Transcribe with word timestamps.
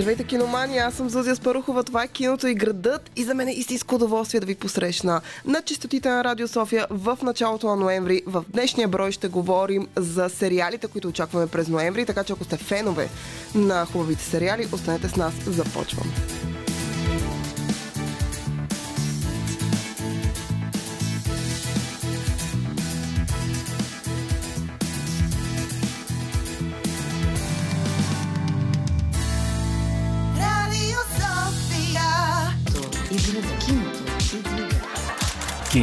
Здравейте, 0.00 0.24
киномани! 0.24 0.78
Аз 0.78 0.94
съм 0.94 1.10
Зузия 1.10 1.36
Спарухова. 1.36 1.84
Това 1.84 2.04
е 2.04 2.08
киното 2.08 2.46
и 2.46 2.54
градът 2.54 3.10
и 3.16 3.24
за 3.24 3.34
мен 3.34 3.48
е 3.48 3.52
истинско 3.52 3.94
удоволствие 3.94 4.40
да 4.40 4.46
ви 4.46 4.54
посрещна 4.54 5.20
на 5.44 5.62
чистотите 5.62 6.08
на 6.08 6.24
Радио 6.24 6.48
София 6.48 6.86
в 6.90 7.18
началото 7.22 7.66
на 7.66 7.76
ноември. 7.76 8.22
В 8.26 8.44
днешния 8.48 8.88
брой 8.88 9.12
ще 9.12 9.28
говорим 9.28 9.88
за 9.96 10.28
сериалите, 10.28 10.86
които 10.86 11.08
очакваме 11.08 11.46
през 11.46 11.68
ноември, 11.68 12.06
така 12.06 12.24
че 12.24 12.32
ако 12.32 12.44
сте 12.44 12.56
фенове 12.56 13.08
на 13.54 13.86
хубавите 13.86 14.24
сериали, 14.24 14.68
останете 14.72 15.08
с 15.08 15.16
нас. 15.16 15.34
Започваме. 15.46 16.10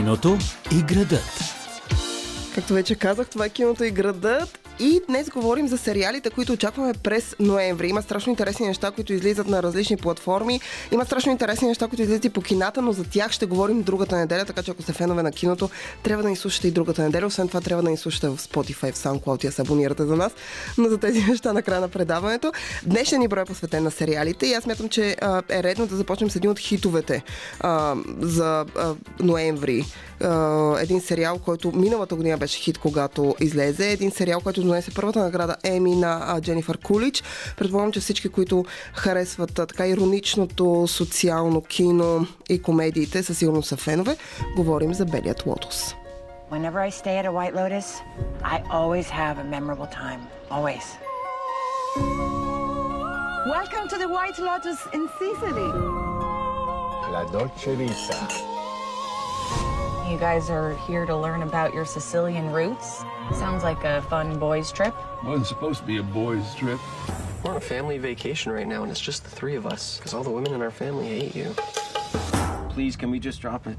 Киното 0.08 0.38
и 0.72 0.82
градът. 0.82 1.44
Както 2.56 2.74
вече 2.74 2.96
казах, 2.96 3.30
това 3.30 3.46
е 3.46 3.50
киното 3.50 3.84
и 3.84 3.92
градът. 3.92 4.67
И 4.80 5.02
днес 5.08 5.30
говорим 5.30 5.68
за 5.68 5.78
сериалите, 5.78 6.30
които 6.30 6.54
очакваме 6.54 6.94
през 6.94 7.36
ноември. 7.40 7.90
Има 7.90 8.02
страшно 8.02 8.30
интересни 8.30 8.68
неща, 8.68 8.92
които 8.92 9.14
излизат 9.14 9.48
на 9.48 9.64
различни 9.64 9.98
платформи. 9.98 10.60
Има 10.92 11.06
страшно 11.06 11.32
интересни 11.32 11.68
неща, 11.68 11.88
които 11.88 12.02
излизат 12.02 12.26
и 12.26 12.30
по 12.30 12.42
кината, 12.42 12.82
но 12.82 12.92
за 12.92 13.04
тях 13.04 13.32
ще 13.32 13.46
говорим 13.46 13.82
другата 13.82 14.18
неделя, 14.18 14.46
така 14.46 14.64
че 14.64 14.72
ако 14.72 14.82
сте 14.82 14.94
фенове 14.94 15.24
на 15.24 15.32
киното, 15.32 15.70
трябва 16.04 16.24
да 16.24 16.30
ни 16.30 16.36
слушате 16.36 16.68
и 16.68 16.72
другата 16.72 17.02
неделя. 17.02 17.26
Освен 17.26 17.48
това, 17.48 17.62
трябва 17.62 17.84
да 17.84 17.90
ни 17.90 17.98
слушате 17.98 18.30
в 18.30 18.38
Spotify, 18.38 18.92
в 18.92 18.98
SoundCloud 18.98 19.44
и 19.44 19.48
да 19.48 19.54
се 19.54 19.62
абонирате 19.62 20.06
за 20.06 20.16
нас. 20.16 20.32
Но 20.78 20.90
за 20.90 20.98
тези 20.98 21.24
неща 21.24 21.54
на 21.54 21.62
края 21.62 21.82
на 21.82 21.90
предаването. 21.90 22.52
Днешният 22.86 23.22
ни 23.22 23.28
брой 23.28 23.42
е 23.42 23.46
посветен 23.46 23.84
на 23.84 23.92
сериалите 23.92 24.48
и 24.48 24.54
аз 24.54 24.66
мятам, 24.66 24.90
че 24.90 25.16
е 25.50 25.64
редно 25.64 25.88
да 25.88 25.96
започнем 25.96 26.30
с 26.30 26.36
един 26.36 26.52
от 26.52 26.60
хитовете 26.60 27.24
а, 27.60 27.96
за 28.20 28.66
а, 28.76 28.96
ноември. 29.20 29.86
А, 30.22 30.76
един 30.82 31.02
сериал, 31.02 31.40
който 31.40 31.72
миналата 31.76 32.16
година 32.16 32.38
беше 32.38 32.60
хит, 32.60 32.78
когато 32.78 33.36
излезе. 33.40 33.92
Един 33.92 34.12
сериал, 34.12 34.42
който 34.42 34.67
донесе 34.68 34.92
първата 34.92 35.20
награда 35.20 35.56
Еми 35.64 35.96
на 35.96 36.24
а, 36.28 36.42
Дженифър 36.42 36.78
Кулич. 36.78 37.24
Предполагам, 37.58 37.92
че 37.92 38.00
всички, 38.00 38.30
които 38.30 38.66
харесват 38.94 39.60
а, 39.60 39.66
така 39.66 39.88
ироничното 39.88 40.88
социално 40.88 41.62
кино 41.62 42.28
и 42.50 42.62
комедиите, 42.62 43.24
със 43.24 43.38
сигурност 43.38 43.70
са 43.70 43.78
фенове. 43.78 44.18
Говорим 44.56 44.94
за 44.94 45.06
Белият 45.06 45.46
лотос. 45.46 45.96
Whenever 46.52 46.80
I 46.80 46.90
stay 46.90 47.16
at 47.22 47.26
a 47.26 47.34
White 47.40 47.56
Lotus, 47.62 47.88
I 48.56 48.58
always 48.78 49.08
have 49.10 49.36
a 49.38 49.44
memorable 49.56 49.90
time. 50.02 50.22
Always. 50.50 50.86
Welcome 53.58 53.86
to 53.90 53.98
the 53.98 54.10
White 54.18 54.40
Lotus 54.40 54.80
in 54.96 55.04
Sicily. 55.20 55.70
La 57.12 57.24
Dolce 57.34 57.76
Vita. 57.76 58.57
You 60.10 60.18
guys 60.18 60.50
are 60.50 60.74
here 60.88 61.06
to 61.06 61.16
learn 61.16 61.44
about 61.44 61.74
your 61.74 61.84
Sicilian 61.84 62.50
roots. 62.54 63.04
Sounds 63.34 63.64
like 63.64 63.84
a 63.84 64.02
fun 64.04 64.40
boys' 64.40 64.72
trip. 64.72 64.96
Wasn't 65.26 65.46
supposed 65.48 65.82
to 65.82 65.86
be 65.86 65.98
a 65.98 66.04
boys' 66.04 66.56
trip. 66.56 66.80
We're 67.44 67.52
on 67.52 67.58
a 67.58 67.62
family 67.62 67.98
vacation 67.98 68.54
right 68.54 68.66
now, 68.66 68.84
and 68.84 68.92
it's 68.92 69.02
just 69.02 69.26
the 69.26 69.30
three 69.30 69.56
of 69.56 69.68
us 69.68 69.98
because 69.98 70.14
all 70.14 70.24
the 70.24 70.30
women 70.30 70.54
in 70.54 70.62
our 70.62 70.72
family 70.72 71.08
hate 71.08 71.36
you. 71.36 71.54
Please, 72.70 72.96
can 72.96 73.12
we 73.12 73.20
just 73.20 73.42
drop 73.42 73.68
it? 73.68 73.78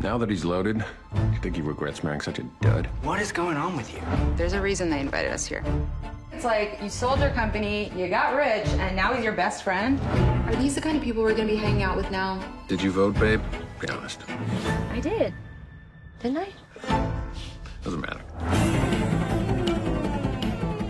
Now 0.00 0.18
that 0.18 0.28
he's 0.28 0.44
loaded, 0.44 0.84
you 1.32 1.38
think 1.40 1.56
he 1.56 1.62
regrets 1.62 2.04
marrying 2.04 2.20
such 2.20 2.38
a 2.38 2.42
dud? 2.60 2.86
What 3.02 3.22
is 3.22 3.32
going 3.32 3.56
on 3.56 3.74
with 3.74 3.90
you? 3.94 4.02
There's 4.36 4.52
a 4.52 4.60
reason 4.60 4.90
they 4.90 5.00
invited 5.00 5.32
us 5.32 5.46
here. 5.46 5.64
It's 6.36 6.44
like 6.44 6.78
you 6.82 6.90
sold 6.90 7.20
your 7.20 7.30
company, 7.30 7.90
you 7.96 8.08
got 8.08 8.36
rich, 8.36 8.68
and 8.68 8.94
now 8.94 9.14
he's 9.14 9.24
your 9.24 9.32
best 9.32 9.62
friend. 9.62 9.98
Are 10.46 10.54
these 10.56 10.74
the 10.74 10.82
kind 10.82 10.94
of 10.94 11.02
people 11.02 11.22
we're 11.22 11.32
gonna 11.32 11.48
be 11.48 11.56
hanging 11.56 11.82
out 11.82 11.96
with 11.96 12.10
now? 12.10 12.44
Did 12.68 12.82
you 12.82 12.90
vote, 12.90 13.18
babe? 13.18 13.40
Be 13.80 13.88
honest. 13.88 14.20
I 14.90 15.00
did. 15.00 15.32
Didn't 16.20 16.36
I? 16.36 17.10
Doesn't 17.82 18.02
matter. 18.02 18.75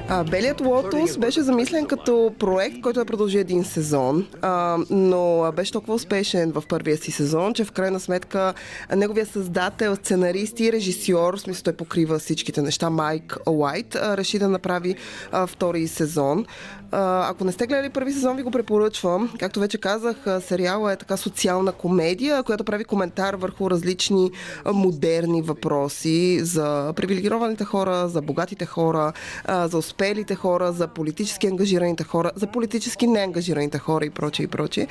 А, 0.08 0.24
Белият 0.24 0.60
лотос 0.60 1.18
беше 1.18 1.42
замислен 1.42 1.86
като 1.86 2.34
проект, 2.38 2.80
който 2.80 2.98
да 2.98 3.04
продължи 3.04 3.38
един 3.38 3.64
сезон, 3.64 4.26
а, 4.42 4.78
но 4.90 5.52
беше 5.56 5.72
толкова 5.72 5.94
успешен 5.94 6.52
в 6.52 6.62
първия 6.68 6.96
си 6.96 7.10
сезон, 7.10 7.54
че 7.54 7.64
в 7.64 7.72
крайна 7.72 8.00
сметка 8.00 8.54
неговия 8.96 9.26
създател, 9.26 9.96
сценарист 9.96 10.60
и 10.60 10.72
режисьор, 10.72 11.36
в 11.36 11.40
смисъл 11.40 11.62
той 11.62 11.72
покрива 11.72 12.18
всичките 12.18 12.62
неща, 12.62 12.90
Майк 12.90 13.36
Уайт, 13.46 13.94
реши 13.94 14.38
да 14.38 14.48
направи 14.48 14.94
а, 15.32 15.46
втори 15.46 15.88
сезон. 15.88 16.46
А, 16.92 17.30
ако 17.30 17.44
не 17.44 17.52
сте 17.52 17.66
гледали 17.66 17.90
първи 17.90 18.12
сезон, 18.12 18.36
ви 18.36 18.42
го 18.42 18.50
препоръчвам. 18.50 19.32
Както 19.38 19.60
вече 19.60 19.78
казах, 19.78 20.16
сериала 20.40 20.92
е 20.92 20.96
така 20.96 21.16
социална 21.16 21.72
комедия, 21.72 22.42
която 22.42 22.64
прави 22.64 22.84
коментар 22.84 23.34
върху 23.34 23.70
различни 23.70 24.30
модерни 24.72 25.42
въпроси 25.42 26.40
за 26.42 26.92
привилегированите 26.96 27.64
хора, 27.64 28.08
за 28.08 28.22
богатите 28.22 28.66
хора, 28.66 29.12
а, 29.44 29.68
за 29.68 29.78
успелите 29.96 30.34
хора, 30.34 30.72
за 30.72 30.88
политически 30.88 31.46
ангажираните 31.46 32.04
хора, 32.04 32.30
за 32.34 32.46
политически 32.46 33.06
неангажираните 33.06 33.78
хора 33.78 34.04
и 34.04 34.10
прочее 34.10 34.44
и 34.44 34.48
прочее. 34.48 34.86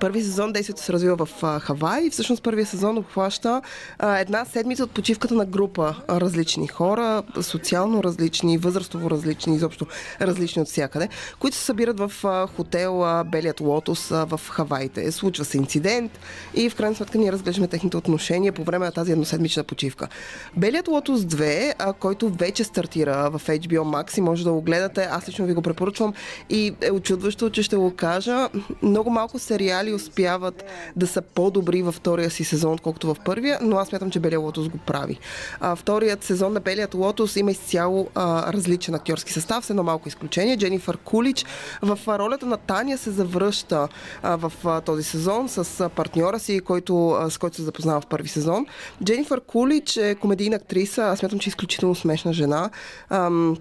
Първи 0.00 0.22
сезон 0.22 0.52
действието 0.52 0.82
се 0.82 0.92
развива 0.92 1.26
в 1.26 1.42
а, 1.42 1.60
Хавай 1.60 2.02
и 2.04 2.10
всъщност 2.10 2.42
първия 2.42 2.66
сезон 2.66 2.98
обхваща 2.98 3.62
а, 3.98 4.18
една 4.18 4.44
седмица 4.44 4.84
от 4.84 4.90
почивката 4.90 5.34
на 5.34 5.46
група 5.46 5.94
различни 6.10 6.68
хора, 6.68 7.22
социално 7.40 8.04
различни, 8.04 8.58
възрастово 8.58 9.10
различни, 9.10 9.56
изобщо 9.56 9.86
различни 10.20 10.62
от 10.62 10.68
всякъде, 10.68 11.08
които 11.38 11.56
се 11.56 11.64
събират 11.64 11.98
в 11.98 12.12
а, 12.24 12.46
хотел 12.46 13.04
а, 13.04 13.24
Белият 13.24 13.60
Лотос 13.60 14.10
а, 14.10 14.24
в 14.24 14.40
Хавайте. 14.50 15.12
Случва 15.12 15.44
се 15.44 15.56
инцидент 15.56 16.18
и 16.54 16.70
в 16.70 16.74
крайна 16.74 16.96
сметка 16.96 17.18
ние 17.18 17.32
разглеждаме 17.32 17.68
техните 17.68 17.96
отношения 17.96 18.52
по 18.52 18.64
време 18.64 18.86
на 18.86 18.92
тази 18.92 19.12
едноседмична 19.12 19.64
почивка. 19.64 20.08
Белият 20.56 20.88
Лотос 20.88 21.20
2, 21.20 21.74
а, 21.78 21.92
който 21.92 22.28
вече 22.28 22.64
стартира 22.64 23.30
в 23.30 23.42
HBO 23.46 23.82
Max 23.82 24.18
и 24.18 24.20
може 24.20 24.44
да 24.44 24.52
го 24.52 24.62
гледате, 24.62 25.08
аз 25.10 25.28
лично 25.28 25.46
ви 25.46 25.54
го 25.54 25.62
препоръчвам 25.62 26.14
и 26.50 26.74
е 26.80 26.90
очудващо, 26.90 27.50
че 27.50 27.62
ще 27.62 27.76
го 27.76 27.96
кажа. 27.96 28.48
Много 28.82 29.10
малко 29.10 29.38
сериали 29.38 29.77
успяват 29.86 30.64
да 30.96 31.06
са 31.06 31.22
по-добри 31.22 31.82
във 31.82 31.94
втория 31.94 32.30
си 32.30 32.44
сезон, 32.44 32.72
отколкото 32.72 33.14
в 33.14 33.16
първия, 33.24 33.58
но 33.62 33.76
аз 33.76 33.88
смятам, 33.88 34.10
че 34.10 34.20
Белият 34.20 34.42
Лотос 34.42 34.68
го 34.68 34.78
прави. 34.78 35.18
А, 35.60 35.76
вторият 35.76 36.24
сезон 36.24 36.52
на 36.52 36.60
Белият 36.60 36.94
Лотос 36.94 37.36
има 37.36 37.50
изцяло 37.50 38.08
а, 38.14 38.52
различен 38.52 38.94
актьорски 38.94 39.32
състав, 39.32 39.66
с 39.66 39.70
едно 39.70 39.82
малко 39.82 40.08
изключение. 40.08 40.56
Дженифър 40.56 40.96
Кулич 40.96 41.44
в 41.82 41.98
ролята 42.08 42.46
на 42.46 42.56
Таня 42.56 42.98
се 42.98 43.10
завръща 43.10 43.88
а, 44.22 44.36
в 44.36 44.52
а, 44.64 44.80
този 44.80 45.02
сезон 45.02 45.48
с 45.48 45.80
а, 45.80 45.88
партньора 45.88 46.38
си, 46.38 46.60
който, 46.60 47.10
а, 47.10 47.30
с 47.30 47.38
който 47.38 47.56
се 47.56 47.62
запознава 47.62 48.00
в 48.00 48.06
първи 48.06 48.28
сезон. 48.28 48.66
Дженифър 49.04 49.40
Кулич 49.40 49.96
е 49.96 50.14
комедийна 50.14 50.56
актриса, 50.56 51.02
аз 51.02 51.18
смятам, 51.18 51.38
че 51.38 51.48
е 51.48 51.50
изключително 51.50 51.94
смешна 51.94 52.32
жена. 52.32 52.70
Ам, 53.10 53.56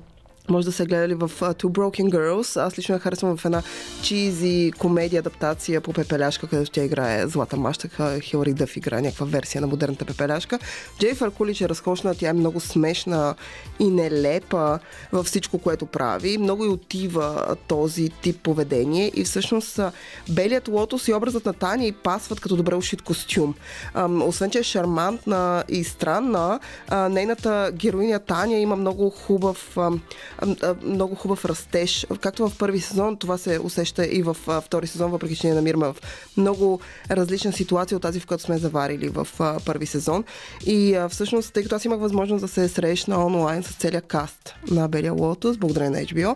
може 0.49 0.65
да 0.65 0.71
се 0.71 0.85
гледали 0.85 1.13
в 1.13 1.31
Two 1.39 1.69
Broken 1.69 2.09
Girls. 2.09 2.61
Аз 2.61 2.77
лично 2.77 2.95
я 2.95 2.99
харесвам 2.99 3.37
в 3.37 3.45
една 3.45 3.63
чизи 4.03 4.71
комедия 4.77 5.19
адаптация 5.19 5.81
по 5.81 5.93
Пепеляшка, 5.93 6.47
където 6.47 6.71
тя 6.71 6.83
играе 6.83 7.27
Злата 7.27 7.57
мащаха. 7.57 8.19
Хилари 8.19 8.53
Дъф 8.53 8.77
играе 8.77 9.01
някаква 9.01 9.25
версия 9.25 9.61
на 9.61 9.67
модерната 9.67 10.05
Пепеляшка. 10.05 10.59
Джейфър 10.99 11.31
Кулич 11.31 11.61
е 11.61 11.69
разкошна, 11.69 12.15
тя 12.15 12.29
е 12.29 12.33
много 12.33 12.59
смешна 12.59 13.35
и 13.79 13.89
нелепа 13.89 14.79
във 15.11 15.25
всичко, 15.25 15.57
което 15.57 15.85
прави. 15.85 16.37
Много 16.37 16.65
и 16.65 16.69
отива 16.69 17.55
този 17.67 18.09
тип 18.09 18.43
поведение 18.43 19.11
и 19.15 19.23
всъщност 19.23 19.79
Белият 20.29 20.67
лотос 20.67 21.07
и 21.07 21.13
образът 21.13 21.45
на 21.45 21.53
Таня 21.53 21.85
и 21.85 21.91
пасват 21.91 22.39
като 22.39 22.55
добре 22.55 22.75
ушит 22.75 23.01
костюм. 23.01 23.55
Ам, 23.93 24.21
освен, 24.21 24.49
че 24.49 24.59
е 24.59 24.63
шармантна 24.63 25.63
и 25.69 25.83
странна, 25.83 26.59
а, 26.87 27.09
нейната 27.09 27.71
героиня 27.73 28.19
Таня 28.19 28.59
има 28.59 28.75
много 28.75 29.09
хубав 29.09 29.77
ам, 29.77 30.01
много 30.83 31.15
хубав 31.15 31.45
растеж. 31.45 32.07
Както 32.21 32.49
в 32.49 32.57
първи 32.57 32.79
сезон, 32.79 33.17
това 33.17 33.37
се 33.37 33.59
усеща 33.63 34.05
и 34.05 34.23
в 34.23 34.37
втори 34.61 34.87
сезон, 34.87 35.11
въпреки 35.11 35.35
че 35.35 35.47
ние 35.47 35.55
намираме 35.55 35.85
в 35.87 35.95
много 36.37 36.79
различна 37.11 37.53
ситуация 37.53 37.95
от 37.95 38.01
тази, 38.01 38.19
в 38.19 38.27
която 38.27 38.43
сме 38.43 38.57
заварили 38.57 39.09
в 39.09 39.27
първи 39.65 39.85
сезон. 39.85 40.23
И 40.65 40.99
всъщност, 41.09 41.53
тъй 41.53 41.63
като 41.63 41.75
аз 41.75 41.85
имах 41.85 41.99
възможност 41.99 42.41
да 42.41 42.47
се 42.47 42.67
срещна 42.67 43.25
онлайн 43.25 43.63
с 43.63 43.75
целия 43.75 44.01
каст 44.01 44.55
на 44.71 44.87
Белия 44.87 45.13
Лотос, 45.13 45.57
благодарение 45.57 45.99
на 45.99 46.05
HBO, 46.05 46.35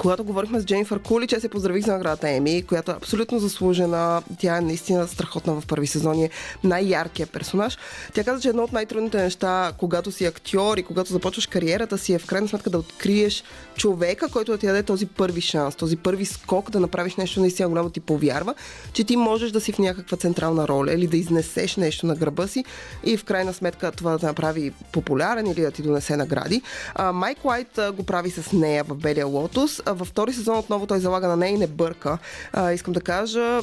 когато 0.00 0.24
говорихме 0.24 0.60
с 0.60 0.64
Дженнифър 0.64 0.98
Кули, 0.98 1.26
че 1.26 1.40
се 1.40 1.48
поздравих 1.48 1.84
за 1.84 1.92
наградата 1.92 2.28
Еми, 2.30 2.62
която 2.62 2.90
е 2.90 2.94
абсолютно 2.94 3.38
заслужена. 3.38 4.22
Тя 4.38 4.56
е 4.56 4.60
наистина 4.60 5.08
страхотна 5.08 5.60
в 5.60 5.66
първи 5.66 5.86
сезон. 5.86 6.22
Е 6.22 6.30
най-яркият 6.64 7.30
персонаж. 7.30 7.78
Тя 8.14 8.24
каза, 8.24 8.42
че 8.42 8.48
едно 8.48 8.62
от 8.62 8.72
най-трудните 8.72 9.22
неща, 9.22 9.72
когато 9.78 10.12
си 10.12 10.24
актьор 10.24 10.76
и 10.76 10.82
когато 10.82 11.12
започваш 11.12 11.46
кариерата 11.46 11.98
си, 11.98 12.14
е 12.14 12.18
в 12.18 12.26
крайна 12.26 12.48
сметка 12.48 12.70
да 12.70 12.78
откриеш 12.78 13.44
човека, 13.76 14.28
който 14.28 14.52
да 14.52 14.58
ти 14.58 14.66
даде 14.66 14.82
този 14.82 15.06
първи 15.06 15.40
шанс, 15.40 15.76
този 15.76 15.96
първи 15.96 16.26
скок 16.26 16.70
да 16.70 16.80
направиш 16.80 17.16
нещо 17.16 17.40
наистина 17.40 17.68
голямо 17.68 17.90
ти 17.90 18.00
повярва, 18.00 18.54
че 18.92 19.04
ти 19.04 19.16
можеш 19.16 19.50
да 19.50 19.60
си 19.60 19.72
в 19.72 19.78
някаква 19.78 20.16
централна 20.16 20.68
роля 20.68 20.92
или 20.92 21.06
да 21.06 21.16
изнесеш 21.16 21.76
нещо 21.76 22.06
на 22.06 22.14
гърба 22.14 22.46
си 22.46 22.64
и 23.04 23.16
в 23.16 23.24
крайна 23.24 23.54
сметка 23.54 23.92
това 23.92 24.10
да 24.10 24.18
те 24.18 24.26
направи 24.26 24.72
популярен 24.92 25.46
или 25.46 25.60
да 25.60 25.70
ти 25.70 25.82
донесе 25.82 26.16
награди. 26.16 26.62
А, 26.94 27.12
Майк 27.12 27.44
Уайт 27.44 27.80
го 27.94 28.02
прави 28.02 28.30
с 28.30 28.52
нея 28.52 28.84
в 28.84 28.94
Белия 28.94 29.26
лотос. 29.26 29.82
Във 29.88 30.08
втори 30.08 30.32
сезон 30.32 30.58
отново 30.58 30.86
той 30.86 31.00
залага 31.00 31.28
на 31.28 31.36
нея 31.36 31.54
и 31.54 31.58
не 31.58 31.66
бърка. 31.66 32.18
А, 32.52 32.72
искам 32.72 32.92
да 32.92 33.00
кажа, 33.00 33.60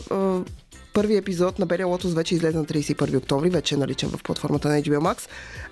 Първи 0.95 1.17
епизод 1.17 1.59
на 1.59 1.65
Белия 1.65 1.87
Лотос 1.87 2.13
вече 2.13 2.35
излезе 2.35 2.57
на 2.57 2.65
31 2.65 3.17
октомври, 3.17 3.49
вече 3.49 3.75
е 3.75 3.77
наличен 3.77 4.09
в 4.09 4.23
платформата 4.23 4.67
на 4.67 4.81
HBO 4.81 4.99
Max. 4.99 5.29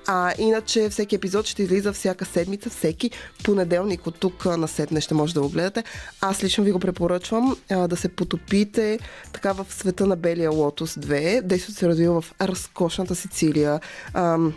А 0.07 0.33
иначе 0.37 0.89
всеки 0.89 1.15
епизод 1.15 1.45
ще 1.45 1.63
излиза 1.63 1.93
всяка 1.93 2.25
седмица, 2.25 2.69
всеки 2.69 3.11
понеделник 3.43 4.07
от 4.07 4.19
тук 4.19 4.45
на 4.45 4.67
сетне 4.67 5.01
ще 5.01 5.13
може 5.13 5.33
да 5.33 5.41
го 5.41 5.49
гледате. 5.49 5.83
Аз 6.21 6.43
лично 6.43 6.63
ви 6.63 6.71
го 6.71 6.79
препоръчвам 6.79 7.57
а, 7.69 7.87
да 7.87 7.95
се 7.95 8.09
потопите 8.09 8.99
така 9.33 9.53
в 9.53 9.65
света 9.69 10.07
на 10.07 10.15
Белия 10.15 10.51
Лотос 10.51 10.93
2. 10.93 11.41
Действието 11.41 11.79
се 11.79 11.87
развива 11.87 12.21
в 12.21 12.33
разкошната 12.41 13.15
Сицилия. 13.15 13.79
Ам, 14.13 14.53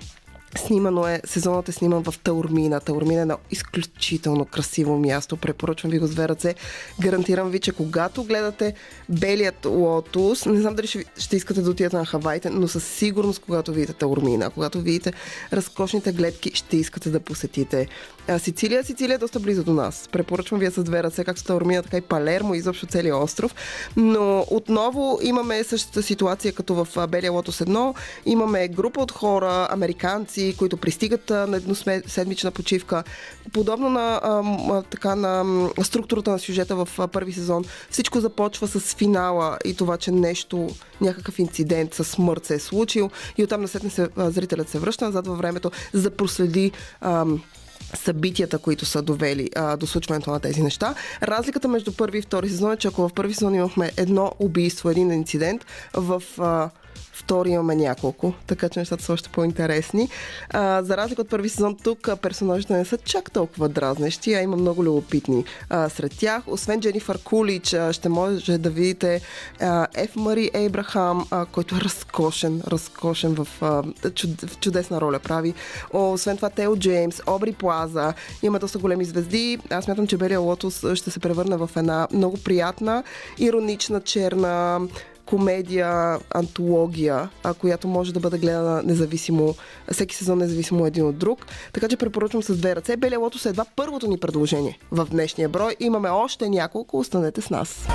Снимано 0.56 1.06
е, 1.06 1.20
сезонът 1.25 1.69
е 1.69 1.73
сниман 1.73 2.03
в 2.03 2.14
Таурмина. 2.25 2.81
Таурмина 2.81 3.19
е 3.19 3.23
едно 3.23 3.38
изключително 3.50 4.44
красиво 4.44 4.99
място. 4.99 5.37
Препоръчвам 5.37 5.91
ви 5.91 5.99
го 5.99 6.06
с 6.06 6.11
две. 6.11 6.55
Гарантирам 7.00 7.50
ви, 7.50 7.61
че 7.61 7.73
когато 7.73 8.25
гледате 8.25 8.75
Белият 9.08 9.64
лотос, 9.64 10.47
не 10.47 10.61
знам 10.61 10.75
дали 10.75 10.87
ще, 10.87 11.05
ще 11.19 11.37
искате 11.37 11.61
да 11.61 11.70
отидете 11.70 11.97
на 11.97 12.06
Хавайте, 12.06 12.50
но 12.50 12.69
със 12.69 12.85
сигурност, 12.85 13.43
когато 13.44 13.73
видите 13.73 13.93
Таурмина, 13.93 14.50
когато 14.50 14.81
видите 14.81 15.12
разкошните 15.53 16.12
гледки, 16.12 16.50
ще 16.55 16.76
искате 16.76 17.11
да 17.11 17.20
посетите 17.20 17.88
а, 18.29 18.38
Сицилия. 18.38 18.85
Сицилия 18.85 19.14
е 19.14 19.19
доста 19.19 19.41
близо 19.41 19.64
до 19.64 19.73
нас. 19.73 20.08
Препоръчвам 20.12 20.61
ви 20.61 20.70
с 20.70 20.85
две 20.85 21.03
ръце, 21.03 21.25
както 21.25 21.44
Таурмина, 21.44 21.82
така 21.82 21.97
и 21.97 22.00
Палермо, 22.00 22.55
изобщо 22.55 22.87
целият 22.87 23.23
остров. 23.23 23.55
Но 23.97 24.44
отново 24.50 25.19
имаме 25.23 25.64
същата 25.64 26.03
ситуация, 26.03 26.53
като 26.53 26.85
в 26.85 27.06
Белия 27.08 27.32
лотос 27.32 27.58
1. 27.58 27.94
Имаме 28.26 28.69
група 28.69 29.00
от 29.00 29.12
хора, 29.12 29.69
американци, 29.70 30.45
които 30.54 30.76
пристигат 30.76 31.31
на 31.31 31.56
едноседмична 31.56 32.50
почивка. 32.50 33.04
Подобно 33.52 33.88
на, 33.88 34.82
така, 34.90 35.14
на 35.14 35.44
структурата 35.82 36.31
на 36.31 36.38
сюжета 36.38 36.76
в 36.76 37.08
първи 37.12 37.32
сезон, 37.32 37.64
всичко 37.90 38.20
започва 38.20 38.69
с 38.69 38.94
финала 38.94 39.58
и 39.64 39.75
това, 39.75 39.96
че 39.96 40.10
нещо, 40.10 40.69
някакъв 41.00 41.38
инцидент 41.38 41.94
с 41.94 42.04
смърт 42.04 42.44
се 42.44 42.54
е 42.54 42.58
случил 42.58 43.10
и 43.38 43.44
оттам 43.44 43.60
насетне 43.60 43.90
се, 43.90 44.08
а, 44.16 44.31
зрителят 44.31 44.69
се 44.69 44.78
връща 44.78 45.04
назад 45.04 45.26
във 45.26 45.38
времето, 45.38 45.70
за 45.93 46.02
да 46.02 46.10
проследи 46.10 46.72
събитията, 47.94 48.58
които 48.58 48.87
са 48.87 49.02
довели 49.02 49.50
а, 49.56 49.76
до 49.76 49.87
случването 49.87 50.31
на 50.31 50.40
тези 50.40 50.62
неща. 50.62 50.94
Разликата 51.22 51.69
между 51.69 51.93
първи 51.93 52.19
и 52.19 52.22
втори 52.22 52.48
сезон 52.48 52.72
е, 52.72 52.76
че 52.76 52.88
ако 52.88 53.08
в 53.08 53.12
първи 53.12 53.34
сезон 53.34 53.54
имахме 53.54 53.90
едно 53.96 54.32
убийство, 54.38 54.90
един 54.90 55.12
инцидент, 55.12 55.66
в 55.94 56.22
а, 56.38 56.70
втори 57.16 57.50
имаме 57.50 57.74
няколко, 57.76 58.32
така 58.46 58.68
че 58.68 58.78
нещата 58.78 59.04
са 59.04 59.12
още 59.12 59.28
по-интересни. 59.28 60.08
А, 60.50 60.82
за 60.82 60.96
разлика 60.96 61.22
от 61.22 61.28
първи 61.28 61.48
сезон, 61.48 61.76
тук 61.82 62.08
персонажите 62.22 62.72
не 62.72 62.84
са 62.84 62.98
чак 62.98 63.30
толкова 63.30 63.68
дразнещи, 63.68 64.34
а 64.34 64.42
има 64.42 64.56
много 64.56 64.84
любопитни 64.84 65.44
а, 65.70 65.88
сред 65.88 66.18
тях. 66.18 66.42
Освен 66.46 66.80
Дженифър 66.80 67.18
Кулич, 67.18 67.72
а, 67.72 67.92
ще 67.92 68.08
може 68.08 68.58
да 68.58 68.70
видите 68.70 69.20
а, 69.60 69.86
Еф 69.94 70.16
Мари 70.16 70.50
Ейбрахам, 70.54 71.26
а, 71.30 71.44
който 71.44 71.76
е 71.76 71.80
разкошен, 71.80 72.62
разкошен 72.66 73.34
в, 73.34 73.48
а, 73.60 73.82
чуд, 74.10 74.40
в 74.40 74.58
чудесна 74.58 75.00
роля 75.00 75.19
прави. 75.19 75.54
О, 75.92 76.12
освен 76.12 76.36
това 76.36 76.50
Тео 76.50 76.76
Джеймс, 76.76 77.20
Обри 77.26 77.52
Плаза, 77.52 78.12
има 78.42 78.58
доста 78.58 78.78
големи 78.78 79.04
звезди. 79.04 79.58
Аз 79.70 79.88
мятам, 79.88 80.06
че 80.06 80.16
Белия 80.16 80.40
Лотос 80.40 80.84
ще 80.94 81.10
се 81.10 81.20
превърне 81.20 81.56
в 81.56 81.70
една 81.76 82.08
много 82.12 82.36
приятна, 82.36 83.02
иронична, 83.38 84.00
черна 84.00 84.80
комедия, 85.26 86.19
антология, 86.31 87.28
а, 87.43 87.55
която 87.55 87.88
може 87.88 88.12
да 88.12 88.20
бъде 88.20 88.38
гледана 88.38 88.82
независимо, 88.82 89.55
всеки 89.93 90.17
сезон 90.17 90.38
независимо 90.38 90.87
един 90.87 91.06
от 91.06 91.19
друг. 91.19 91.46
Така 91.73 91.88
че 91.88 91.96
препоръчвам 91.96 92.43
с 92.43 92.56
две 92.56 92.76
ръце. 92.76 92.96
Белия 92.96 93.19
лотос 93.19 93.46
е 93.46 93.49
едва 93.49 93.64
първото 93.76 94.08
ни 94.08 94.19
предложение 94.19 94.78
в 94.90 95.06
днешния 95.11 95.49
брой. 95.49 95.76
Имаме 95.81 96.08
още 96.08 96.49
няколко, 96.49 96.99
останете 96.99 97.40
с 97.40 97.50
нас. 97.50 97.87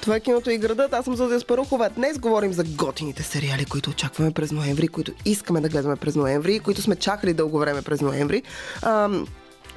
Това 0.00 0.16
е 0.16 0.20
киното 0.20 0.50
и 0.50 0.58
градът. 0.58 0.92
Аз 0.92 1.04
съм 1.04 1.16
Зозия 1.16 1.40
Спарухова. 1.40 1.90
Днес 1.96 2.18
говорим 2.18 2.52
за 2.52 2.64
готините 2.64 3.22
сериали, 3.22 3.64
които 3.64 3.90
очакваме 3.90 4.30
през 4.30 4.52
ноември, 4.52 4.88
които 4.88 5.12
искаме 5.24 5.60
да 5.60 5.68
гледаме 5.68 5.96
през 5.96 6.16
ноември, 6.16 6.60
които 6.60 6.82
сме 6.82 6.96
чакали 6.96 7.34
дълго 7.34 7.58
време 7.58 7.82
през 7.82 8.00
ноември. 8.00 8.42
Ам, 8.82 9.26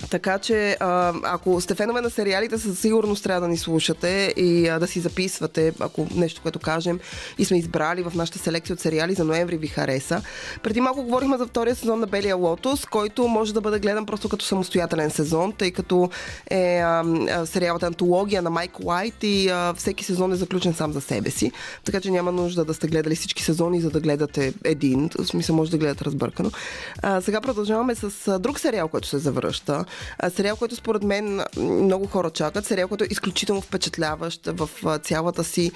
така 0.09 0.39
че, 0.39 0.77
ако 1.23 1.61
сте 1.61 1.75
фенове 1.75 2.01
на 2.01 2.09
сериалите, 2.09 2.57
със 2.57 2.79
сигурност 2.79 3.23
трябва 3.23 3.41
да 3.41 3.47
ни 3.47 3.57
слушате 3.57 4.33
и 4.37 4.69
да 4.79 4.87
си 4.87 4.99
записвате, 4.99 5.73
ако 5.79 6.07
нещо, 6.15 6.41
което 6.41 6.59
кажем 6.59 6.99
и 7.37 7.45
сме 7.45 7.57
избрали 7.57 8.03
в 8.03 8.13
нашата 8.15 8.39
селекция 8.39 8.73
от 8.73 8.79
сериали 8.79 9.13
за 9.13 9.23
ноември 9.23 9.57
ви 9.57 9.67
хареса. 9.67 10.21
Преди 10.63 10.81
малко 10.81 11.03
говорихме 11.03 11.37
за 11.37 11.47
втория 11.47 11.75
сезон 11.75 11.99
на 11.99 12.07
Белия 12.07 12.35
Лотос, 12.35 12.85
който 12.85 13.27
може 13.27 13.53
да 13.53 13.61
бъде 13.61 13.79
гледан 13.79 14.05
просто 14.05 14.29
като 14.29 14.45
самостоятелен 14.45 15.09
сезон, 15.09 15.53
тъй 15.57 15.71
като 15.71 16.09
е 16.49 16.79
а, 16.79 17.03
сериалът 17.45 17.83
антология 17.83 18.41
на 18.41 18.49
Майк 18.49 18.79
Уайт 18.83 19.15
и 19.23 19.51
всеки 19.75 20.03
сезон 20.03 20.33
е 20.33 20.35
заключен 20.35 20.73
сам 20.73 20.93
за 20.93 21.01
себе 21.01 21.29
си. 21.29 21.51
Така 21.85 22.01
че 22.01 22.11
няма 22.11 22.31
нужда 22.31 22.65
да 22.65 22.73
сте 22.73 22.87
гледали 22.87 23.15
всички 23.15 23.43
сезони, 23.43 23.81
за 23.81 23.89
да 23.89 23.99
гледате 23.99 24.53
един. 24.63 25.09
В 25.19 25.25
смисъл, 25.25 25.55
може 25.55 25.71
да 25.71 25.77
гледате 25.77 26.05
разбъркано. 26.05 26.51
А, 27.01 27.21
сега 27.21 27.41
продължаваме 27.41 27.95
с 27.95 28.39
друг 28.39 28.59
сериал, 28.59 28.87
който 28.87 29.07
се 29.07 29.17
завръща. 29.17 29.85
Сериал, 30.35 30.55
който 30.55 30.75
според 30.75 31.03
мен 31.03 31.43
много 31.57 32.07
хора 32.07 32.29
чакат. 32.29 32.65
Сериал, 32.65 32.87
който 32.87 33.03
е 33.03 33.07
изключително 33.09 33.61
впечатляващ 33.61 34.45
в 34.45 34.69
цялата 34.99 35.43
си 35.43 35.71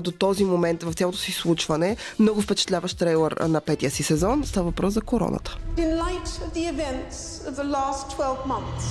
до 0.00 0.10
този 0.10 0.44
момент, 0.44 0.82
в 0.82 0.92
цялото 0.92 1.18
си 1.18 1.32
случване. 1.32 1.96
Много 2.18 2.42
впечатляващ 2.42 2.98
трейлър 2.98 3.32
на 3.32 3.60
петия 3.60 3.90
си 3.90 4.02
сезон. 4.02 4.44
Става 4.44 4.66
въпрос 4.66 4.94
за 4.94 5.00
короната. 5.00 5.58
In 5.76 5.98
light 6.04 6.26
of 6.44 6.50
the 6.58 6.64
events 6.74 7.16
of 7.48 7.52
the 7.62 7.68
last 7.78 8.02
12 8.16 8.46
months, 8.54 8.86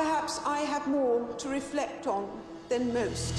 perhaps 0.00 0.34
I 0.56 0.58
have 0.72 0.84
more 0.98 1.20
to 1.42 1.46
reflect 1.60 2.02
on 2.16 2.22
than 2.70 2.82
most. 3.00 3.34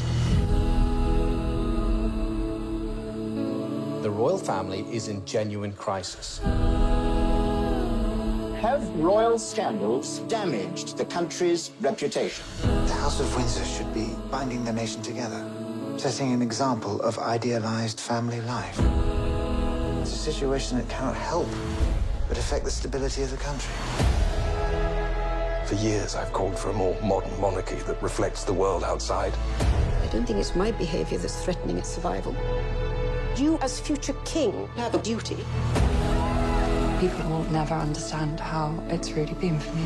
The 4.07 4.13
royal 4.23 4.41
family 4.51 4.81
is 4.97 5.03
in 5.07 5.17
genuine 5.35 5.73
crisis. 5.85 6.27
Have 8.61 8.87
royal 8.99 9.39
scandals 9.39 10.19
damaged 10.27 10.95
the 10.95 11.05
country's 11.05 11.71
reputation? 11.81 12.45
The 12.61 12.93
House 12.93 13.19
of 13.19 13.35
Windsor 13.35 13.65
should 13.65 13.91
be 13.91 14.09
binding 14.29 14.63
the 14.63 14.71
nation 14.71 15.01
together, 15.01 15.43
setting 15.97 16.31
an 16.31 16.43
example 16.43 17.01
of 17.01 17.17
idealized 17.17 17.99
family 17.99 18.39
life. 18.41 18.79
It's 19.99 20.13
a 20.13 20.31
situation 20.31 20.77
that 20.77 20.87
cannot 20.89 21.15
help 21.15 21.47
but 22.29 22.37
affect 22.37 22.63
the 22.63 22.69
stability 22.69 23.23
of 23.23 23.31
the 23.31 23.37
country. 23.37 23.73
For 25.65 25.73
years, 25.83 26.13
I've 26.15 26.31
called 26.31 26.55
for 26.55 26.69
a 26.69 26.73
more 26.73 26.95
modern 27.01 27.41
monarchy 27.41 27.77
that 27.87 27.99
reflects 28.03 28.43
the 28.43 28.53
world 28.53 28.83
outside. 28.83 29.33
I 29.59 30.07
don't 30.11 30.27
think 30.27 30.37
it's 30.37 30.55
my 30.55 30.71
behavior 30.73 31.17
that's 31.17 31.43
threatening 31.43 31.79
its 31.79 31.89
survival. 31.89 32.35
You, 33.35 33.57
as 33.63 33.79
future 33.79 34.15
king, 34.23 34.67
have 34.75 34.93
a 34.93 34.99
duty. 34.99 35.37
People 37.01 37.31
will 37.31 37.51
never 37.51 37.73
understand 37.73 38.39
how 38.39 38.79
it's 38.89 39.13
really 39.13 39.33
been 39.33 39.59
for 39.59 39.75
me. 39.75 39.83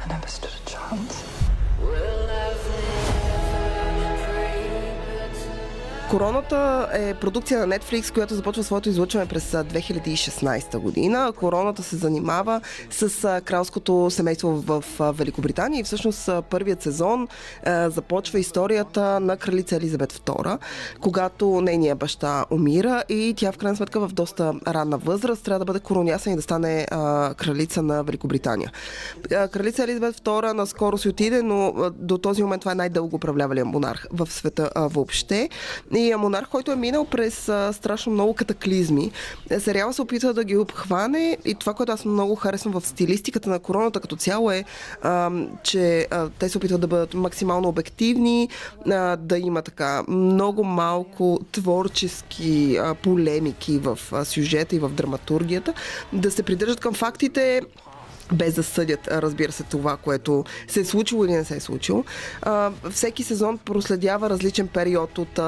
I 0.00 0.06
never 0.08 0.28
stood 0.28 0.52
a 0.52 0.70
chance. 0.70 1.43
Короната 6.14 6.88
е 6.92 7.14
продукция 7.14 7.66
на 7.66 7.78
Netflix, 7.78 8.14
която 8.14 8.34
започва 8.34 8.64
своето 8.64 8.88
излъчване 8.88 9.26
през 9.26 9.52
2016 9.52 10.78
година. 10.78 11.32
Короната 11.36 11.82
се 11.82 11.96
занимава 11.96 12.60
с 12.90 13.40
кралското 13.44 14.10
семейство 14.10 14.62
в 14.66 14.84
Великобритания 15.00 15.80
и 15.80 15.84
всъщност 15.84 16.30
първият 16.50 16.82
сезон 16.82 17.28
започва 17.86 18.38
историята 18.38 19.20
на 19.20 19.36
кралица 19.36 19.76
Елизабет 19.76 20.12
II, 20.12 20.58
когато 21.00 21.60
нейният 21.60 21.98
баща 21.98 22.44
умира 22.50 23.04
и 23.08 23.34
тя 23.36 23.52
в 23.52 23.58
крайна 23.58 23.76
сметка 23.76 24.00
в 24.00 24.12
доста 24.12 24.54
ранна 24.68 24.98
възраст 24.98 25.44
трябва 25.44 25.58
да 25.58 25.64
бъде 25.64 25.80
коронясана 25.80 26.32
и 26.32 26.36
да 26.36 26.42
стане 26.42 26.86
кралица 27.36 27.82
на 27.82 28.02
Великобритания. 28.02 28.72
Кралица 29.52 29.84
Елизабет 29.84 30.16
II 30.16 30.52
наскоро 30.52 30.98
си 30.98 31.08
отиде, 31.08 31.42
но 31.42 31.74
до 31.94 32.18
този 32.18 32.42
момент 32.42 32.60
това 32.60 32.72
е 32.72 32.74
най-дълго 32.74 33.16
управлявалия 33.16 33.64
монарх 33.64 34.06
в 34.12 34.26
света 34.30 34.70
въобще. 34.76 35.48
И 35.94 36.03
Монарх, 36.18 36.48
който 36.48 36.72
е 36.72 36.76
минал 36.76 37.04
през 37.04 37.48
а, 37.48 37.72
страшно 37.72 38.12
много 38.12 38.34
катаклизми, 38.34 39.10
е, 39.50 39.60
сериала 39.60 39.92
се 39.92 40.02
опитва 40.02 40.34
да 40.34 40.44
ги 40.44 40.56
обхване 40.56 41.38
и 41.44 41.54
това, 41.54 41.74
което 41.74 41.92
аз 41.92 42.04
много 42.04 42.34
харесвам 42.34 42.80
в 42.80 42.86
стилистиката 42.86 43.50
на 43.50 43.58
короната 43.58 44.00
като 44.00 44.16
цяло 44.16 44.50
е, 44.50 44.64
а, 45.02 45.30
че 45.62 46.06
а, 46.10 46.28
те 46.38 46.48
се 46.48 46.58
опитват 46.58 46.80
да 46.80 46.86
бъдат 46.86 47.14
максимално 47.14 47.68
обективни, 47.68 48.48
а, 48.90 49.16
да 49.16 49.38
има 49.38 49.62
така 49.62 50.02
много 50.08 50.64
малко 50.64 51.40
творчески 51.52 52.76
а, 52.76 52.94
полемики 52.94 53.78
в 53.78 53.98
а, 54.12 54.24
сюжета 54.24 54.76
и 54.76 54.78
в 54.78 54.88
драматургията, 54.88 55.74
да 56.12 56.30
се 56.30 56.42
придържат 56.42 56.80
към 56.80 56.94
фактите, 56.94 57.62
без 58.32 58.54
да 58.54 58.62
съдят, 58.62 59.08
разбира 59.08 59.52
се, 59.52 59.62
това, 59.62 59.96
което 59.96 60.44
се 60.68 60.80
е 60.80 60.84
случило 60.84 61.24
или 61.24 61.32
не 61.32 61.44
се 61.44 61.56
е 61.56 61.60
случило. 61.60 62.04
Всеки 62.90 63.22
сезон 63.22 63.58
проследява 63.58 64.30
различен 64.30 64.68
период 64.68 65.18
от 65.18 65.40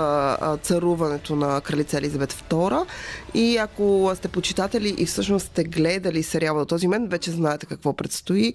царуването 0.62 1.37
на 1.37 1.61
кралица 1.61 1.99
Елизабет 1.99 2.33
II 2.33 2.87
и 3.35 3.56
ако 3.56 4.12
сте 4.14 4.28
почитатели 4.28 4.95
и 4.99 5.06
всъщност 5.06 5.47
сте 5.47 5.64
гледали 5.64 6.23
сериала 6.23 6.59
до 6.59 6.66
този 6.66 6.87
момент, 6.87 7.11
вече 7.11 7.30
знаете 7.30 7.66
какво 7.66 7.92
предстои. 7.92 8.54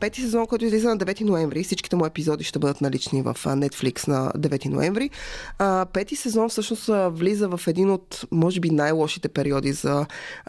Пети 0.00 0.20
сезон, 0.20 0.46
който 0.46 0.64
излиза 0.64 0.88
на 0.88 0.98
9 0.98 1.20
ноември, 1.20 1.64
всичките 1.64 1.96
му 1.96 2.06
епизоди 2.06 2.44
ще 2.44 2.58
бъдат 2.58 2.80
налични 2.80 3.22
в 3.22 3.34
Netflix 3.44 4.08
на 4.08 4.32
9 4.38 4.68
ноември. 4.68 5.10
Пети 5.92 6.16
сезон 6.16 6.48
всъщност 6.48 6.90
влиза 7.08 7.48
в 7.48 7.60
един 7.66 7.90
от, 7.90 8.24
може 8.30 8.60
би, 8.60 8.70
най-лошите 8.70 9.28
периоди 9.28 9.72
за 9.72 10.06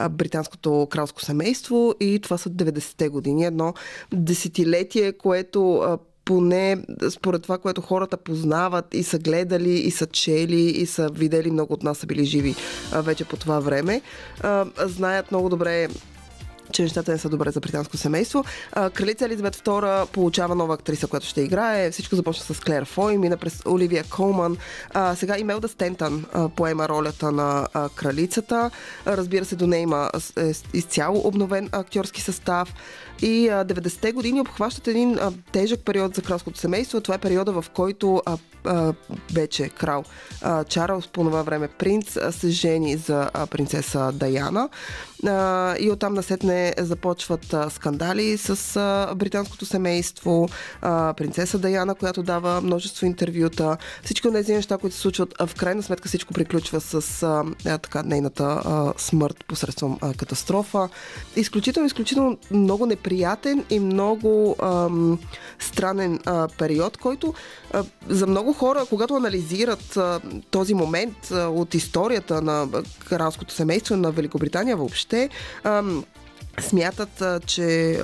британското 0.09 0.87
кралско 0.91 1.21
семейство 1.21 1.95
и 1.99 2.19
това 2.19 2.37
са 2.37 2.49
90-те 2.49 3.04
години. 3.09 3.45
Едно 3.45 3.73
десетилетие, 4.13 5.11
което 5.11 5.83
поне 6.25 6.77
според 7.09 7.43
това, 7.43 7.57
което 7.57 7.81
хората 7.81 8.17
познават 8.17 8.93
и 8.93 9.03
са 9.03 9.19
гледали, 9.19 9.71
и 9.71 9.91
са 9.91 10.05
чели, 10.05 10.61
и 10.61 10.85
са 10.85 11.09
видели, 11.13 11.51
много 11.51 11.73
от 11.73 11.83
нас 11.83 11.97
са 11.97 12.05
били 12.05 12.25
живи 12.25 12.55
вече 12.93 13.25
по 13.25 13.37
това 13.37 13.59
време, 13.59 14.01
знаят 14.77 15.31
много 15.31 15.49
добре 15.49 15.87
че 16.75 16.83
нещата 16.83 17.11
не 17.11 17.17
са 17.17 17.29
добре 17.29 17.51
за 17.51 17.59
британско 17.59 17.97
семейство. 17.97 18.43
Кралица 18.93 19.25
Елизабет 19.25 19.55
II 19.55 20.05
получава 20.05 20.55
нова 20.55 20.73
актриса, 20.73 21.07
която 21.07 21.27
ще 21.27 21.41
играе. 21.41 21.91
Всичко 21.91 22.15
започна 22.15 22.55
с 22.55 22.59
Клер 22.59 22.85
Фой, 22.85 23.17
мина 23.17 23.37
през 23.37 23.61
Оливия 23.67 24.03
Колман. 24.03 24.57
А, 24.93 25.15
сега 25.15 25.37
Имелда 25.37 25.67
Стентън 25.67 26.25
поема 26.55 26.89
ролята 26.89 27.31
на 27.31 27.67
кралицата. 27.95 28.71
Разбира 29.07 29.45
се, 29.45 29.55
до 29.55 29.67
нея 29.67 29.81
има 29.81 30.11
е, 30.37 30.51
изцяло 30.73 31.21
обновен 31.27 31.69
актьорски 31.71 32.21
състав. 32.21 32.73
И 33.21 33.49
а, 33.49 33.65
90-те 33.65 34.11
години 34.11 34.41
обхващат 34.41 34.87
един 34.87 35.19
тежък 35.51 35.79
период 35.85 36.15
за 36.15 36.21
кралското 36.21 36.59
семейство. 36.59 37.01
Това 37.01 37.15
е 37.15 37.17
периода, 37.17 37.61
в 37.61 37.65
който 37.73 38.21
а, 38.25 38.93
вече 39.33 39.69
крал 39.69 40.03
а, 40.41 40.63
Чарлз, 40.63 41.07
по 41.07 41.23
това 41.23 41.41
време 41.41 41.67
принц, 41.67 42.17
се 42.31 42.49
жени 42.49 42.97
за 42.97 43.29
принцеса 43.51 44.11
Даяна. 44.11 44.69
А, 45.27 45.75
и 45.79 45.91
оттам 45.91 46.13
насетне 46.13 46.64
започват 46.77 47.55
скандали 47.69 48.37
с 48.37 48.55
британското 49.15 49.65
семейство, 49.65 50.47
принцеса 51.17 51.59
Даяна, 51.59 51.95
която 51.95 52.23
дава 52.23 52.61
множество 52.61 53.05
интервюта, 53.05 53.77
всички 54.03 54.31
тези 54.31 54.53
неща, 54.53 54.77
които 54.77 54.95
се 54.95 55.01
случват. 55.01 55.33
В 55.45 55.55
крайна 55.55 55.83
сметка 55.83 56.07
всичко 56.07 56.33
приключва 56.33 56.81
с 56.81 57.27
така, 57.63 58.03
нейната 58.03 58.61
смърт 58.97 59.45
посредством 59.47 59.99
катастрофа. 60.17 60.89
Изключително, 61.35 61.87
изключително 61.87 62.37
много 62.51 62.85
неприятен 62.85 63.65
и 63.69 63.79
много 63.79 64.55
ам, 64.63 65.19
странен 65.59 66.19
а, 66.25 66.47
период, 66.57 66.97
който 66.97 67.33
а, 67.73 67.83
за 68.09 68.27
много 68.27 68.53
хора, 68.53 68.85
когато 68.89 69.15
анализират 69.15 69.97
а, 69.97 70.19
този 70.51 70.73
момент 70.73 71.31
а, 71.31 71.47
от 71.47 71.73
историята 71.73 72.41
на 72.41 72.67
кралското 73.09 73.53
семейство 73.53 73.95
на 73.95 74.11
Великобритания 74.11 74.77
въобще, 74.77 75.29
ам, 75.63 76.03
смятат, 76.59 77.23
че 77.45 77.99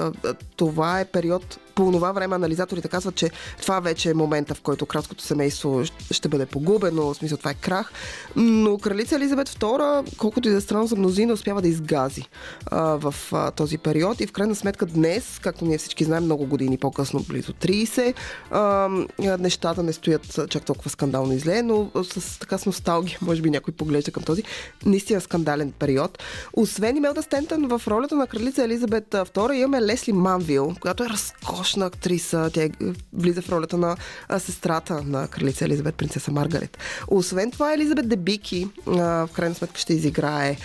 това 0.56 1.00
е 1.00 1.06
период 1.06 1.58
по 1.76 1.92
това 1.92 2.12
време 2.12 2.36
анализаторите 2.36 2.88
казват, 2.88 3.16
че 3.16 3.30
това 3.62 3.80
вече 3.80 4.10
е 4.10 4.14
момента, 4.14 4.56
в 4.56 4.62
който 4.62 4.86
кралското 4.86 5.24
семейство 5.24 5.84
ще 6.12 6.30
бъде 6.30 6.46
погубено, 6.46 7.14
в 7.14 7.18
смисъл 7.18 7.38
това 7.38 7.52
е 7.52 7.54
крах. 7.54 7.92
Но 8.36 8.78
кралица 8.78 9.16
Елизабет 9.16 9.50
II, 9.50 10.18
колкото 10.18 10.48
и 10.48 10.52
да 10.52 10.58
е 10.58 10.62
странно 10.62 10.88
за 10.88 10.96
мнозина, 10.96 11.34
успява 11.34 11.62
да 11.62 11.68
изгази 11.68 12.24
а, 12.66 12.82
в 12.82 13.16
а, 13.32 13.52
този 13.52 13.78
период 13.78 14.22
и 14.22 14.28
в 14.28 14.32
крайна 14.32 14.56
сметка 14.56 14.86
днес, 14.86 15.40
както 15.42 15.66
ние 15.66 15.78
всички 15.78 16.04
знаем, 16.04 16.24
много 16.24 16.46
години 16.46 16.78
по-късно, 16.78 17.26
близо 17.28 17.54
30, 17.54 18.14
а, 18.52 18.90
нещата 19.38 19.84
не 19.84 19.94
стоят 19.94 20.50
чак 20.50 20.66
толкова 20.66 20.90
скандално 20.90 21.34
и 21.34 21.40
зле, 21.40 21.62
но 21.62 21.92
с 22.04 22.40
така 22.40 22.58
с 22.58 22.66
носталгия, 22.66 23.18
може 23.22 23.42
би 23.42 23.50
някой 23.50 23.74
поглежда 23.74 24.12
към 24.12 24.24
този 24.24 24.44
наистина 24.86 25.22
скандален 25.22 25.72
период. 25.72 26.24
Освен 26.54 26.98
Имелда 26.98 27.22
Стентън 27.22 27.68
в 27.68 27.82
ролята 27.88 28.16
на 28.16 28.28
кралица 28.28 28.64
Елизабет 28.64 29.08
II 29.10 29.54
имаме 29.54 29.82
Лесли 29.82 30.14
Манвил, 30.14 30.76
която 30.82 31.04
е 31.04 31.10
разкошна 31.10 31.61
страхотна 31.64 31.86
актриса. 31.86 32.50
Тя 32.54 32.70
влиза 33.14 33.42
в 33.42 33.50
ролята 33.50 33.78
на 33.78 33.98
сестрата 34.40 35.02
на 35.06 35.28
кралица 35.28 35.66
Елизабет, 35.66 35.96
принцеса 35.96 36.32
Маргарет. 36.32 36.78
Освен 37.08 37.52
това, 37.52 37.74
Елизабет 37.74 38.10
Дебики 38.10 38.68
в 38.86 39.30
крайна 39.34 39.56
сметка 39.56 39.80
ще 39.80 39.94
изиграе 39.94 40.58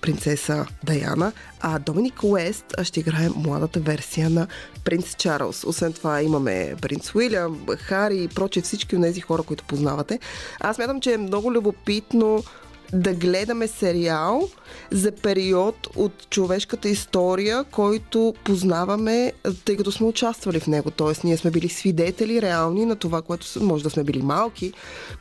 принцеса 0.00 0.66
Даяна, 0.84 1.32
а 1.60 1.78
Доминик 1.78 2.22
Уест 2.22 2.64
ще 2.82 3.00
играе 3.00 3.28
младата 3.36 3.80
версия 3.80 4.30
на 4.30 4.46
принц 4.84 5.14
Чарлз. 5.14 5.64
Освен 5.64 5.92
това 5.92 6.22
имаме 6.22 6.74
принц 6.82 7.14
Уилям, 7.14 7.66
Хари 7.78 8.22
и 8.22 8.28
прочие 8.28 8.62
всички 8.62 8.96
от 8.96 9.02
тези 9.02 9.20
хора, 9.20 9.42
които 9.42 9.64
познавате. 9.64 10.18
Аз 10.60 10.78
мятам, 10.78 11.00
че 11.00 11.12
е 11.12 11.18
много 11.18 11.52
любопитно 11.52 12.44
да 12.92 13.14
гледаме 13.14 13.68
сериал 13.68 14.48
за 14.90 15.12
период 15.12 15.88
от 15.96 16.30
човешката 16.30 16.88
история, 16.88 17.64
който 17.64 18.34
познаваме, 18.44 19.32
тъй 19.64 19.76
като 19.76 19.92
сме 19.92 20.06
участвали 20.06 20.60
в 20.60 20.66
него. 20.66 20.90
Тоест, 20.90 21.24
ние 21.24 21.36
сме 21.36 21.50
били 21.50 21.68
свидетели 21.68 22.42
реални 22.42 22.86
на 22.86 22.96
това, 22.96 23.22
което 23.22 23.46
може 23.60 23.84
да 23.84 23.90
сме 23.90 24.04
били 24.04 24.22
малки, 24.22 24.72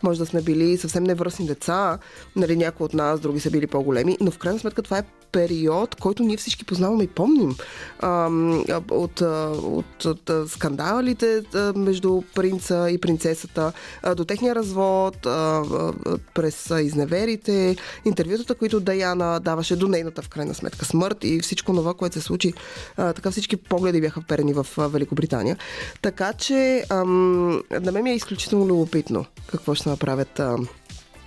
може 0.03 0.19
да 0.19 0.25
сме 0.25 0.41
били 0.41 0.77
съвсем 0.77 1.03
невръстни 1.03 1.45
деца, 1.45 1.97
нали, 2.35 2.55
някои 2.55 2.85
от 2.85 2.93
нас, 2.93 3.19
други 3.19 3.39
са 3.39 3.51
били 3.51 3.67
по-големи, 3.67 4.17
но 4.21 4.31
в 4.31 4.37
крайна 4.37 4.59
сметка 4.59 4.81
това 4.81 4.97
е 4.97 5.03
период, 5.31 5.95
който 5.95 6.23
ние 6.23 6.37
всички 6.37 6.65
познаваме 6.65 7.03
и 7.03 7.07
помним. 7.07 7.55
А, 7.99 8.29
от, 8.91 9.21
от, 9.21 10.05
от, 10.05 10.05
от 10.05 10.49
скандалите 10.49 11.43
между 11.75 12.21
принца 12.35 12.89
и 12.89 12.97
принцесата, 12.97 13.71
до 14.15 14.25
техния 14.25 14.55
развод, 14.55 15.17
през 16.33 16.69
изневерите, 16.81 17.56
интервютата, 18.05 18.55
които 18.55 18.79
Даяна 18.79 19.39
даваше 19.39 19.75
до 19.75 19.87
нейната 19.87 20.21
в 20.21 20.29
крайна 20.29 20.53
сметка 20.53 20.85
смърт 20.85 21.17
и 21.23 21.39
всичко 21.39 21.73
това, 21.73 21.93
което 21.93 22.13
се 22.13 22.21
случи. 22.21 22.53
Така 22.95 23.31
всички 23.31 23.57
погледи 23.57 24.01
бяха 24.01 24.21
вперени 24.21 24.53
в 24.53 24.67
Великобритания. 24.77 25.57
Така 26.01 26.33
че 26.33 26.83
на 27.71 27.91
мен 27.91 28.03
ми 28.03 28.11
е 28.11 28.15
изключително 28.15 28.67
любопитно 28.67 29.25
какво 29.51 29.75
ще 29.75 29.89
направят 29.89 30.41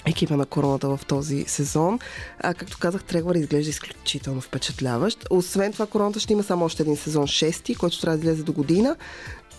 екипа 0.07 0.37
на 0.37 0.47
короната 0.47 0.89
в 0.89 1.01
този 1.07 1.45
сезон. 1.45 1.99
А, 2.39 2.55
както 2.55 2.79
казах, 2.81 3.05
Трегвар 3.05 3.35
изглежда 3.35 3.71
изключително 3.71 4.41
впечатляващ. 4.41 5.27
Освен 5.31 5.73
това, 5.73 5.87
короната 5.87 6.21
ще 6.21 6.33
има 6.33 6.43
само 6.43 6.65
още 6.65 6.83
един 6.83 6.97
сезон 6.97 7.27
6, 7.27 7.77
който 7.79 8.01
трябва 8.01 8.19
да 8.19 8.23
излезе 8.23 8.43
до 8.43 8.53
година. 8.53 8.97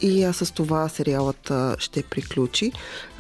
И 0.02 0.24
а, 0.24 0.34
с 0.34 0.54
това 0.54 0.90
сериалът 0.90 1.52
а, 1.52 1.76
ще 1.80 2.04
приключи. 2.04 2.72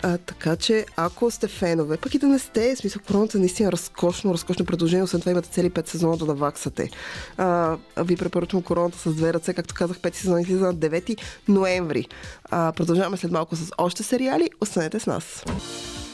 А, 0.03 0.17
така 0.17 0.55
че, 0.55 0.85
ако 0.95 1.31
сте 1.31 1.47
фенове, 1.47 1.97
пък 1.97 2.13
и 2.13 2.19
да 2.19 2.27
не 2.27 2.39
сте, 2.39 2.75
смисъл, 2.75 3.01
короната 3.07 3.37
е 3.37 3.39
наистина 3.39 3.71
разкошно, 3.71 4.33
разкошно 4.33 4.65
предложение, 4.65 5.03
освен 5.03 5.19
това 5.19 5.31
имате 5.31 5.49
цели 5.49 5.71
5 5.71 5.87
сезона 5.87 6.17
да 6.17 6.25
наваксате. 6.25 6.89
А, 7.37 7.77
ви 7.97 8.15
препоръчвам 8.15 8.61
короната 8.61 8.97
с 8.97 9.13
две 9.13 9.33
ръце, 9.33 9.53
както 9.53 9.73
казах, 9.73 9.97
5 9.97 10.15
сезона 10.15 10.41
излиза 10.41 10.65
на 10.65 10.75
9 10.75 11.17
ноември. 11.47 12.07
А, 12.43 12.71
продължаваме 12.71 13.17
след 13.17 13.31
малко 13.31 13.55
с 13.55 13.71
още 13.77 14.03
сериали. 14.03 14.49
Останете 14.61 14.99
с 14.99 15.05
нас. 15.05 15.43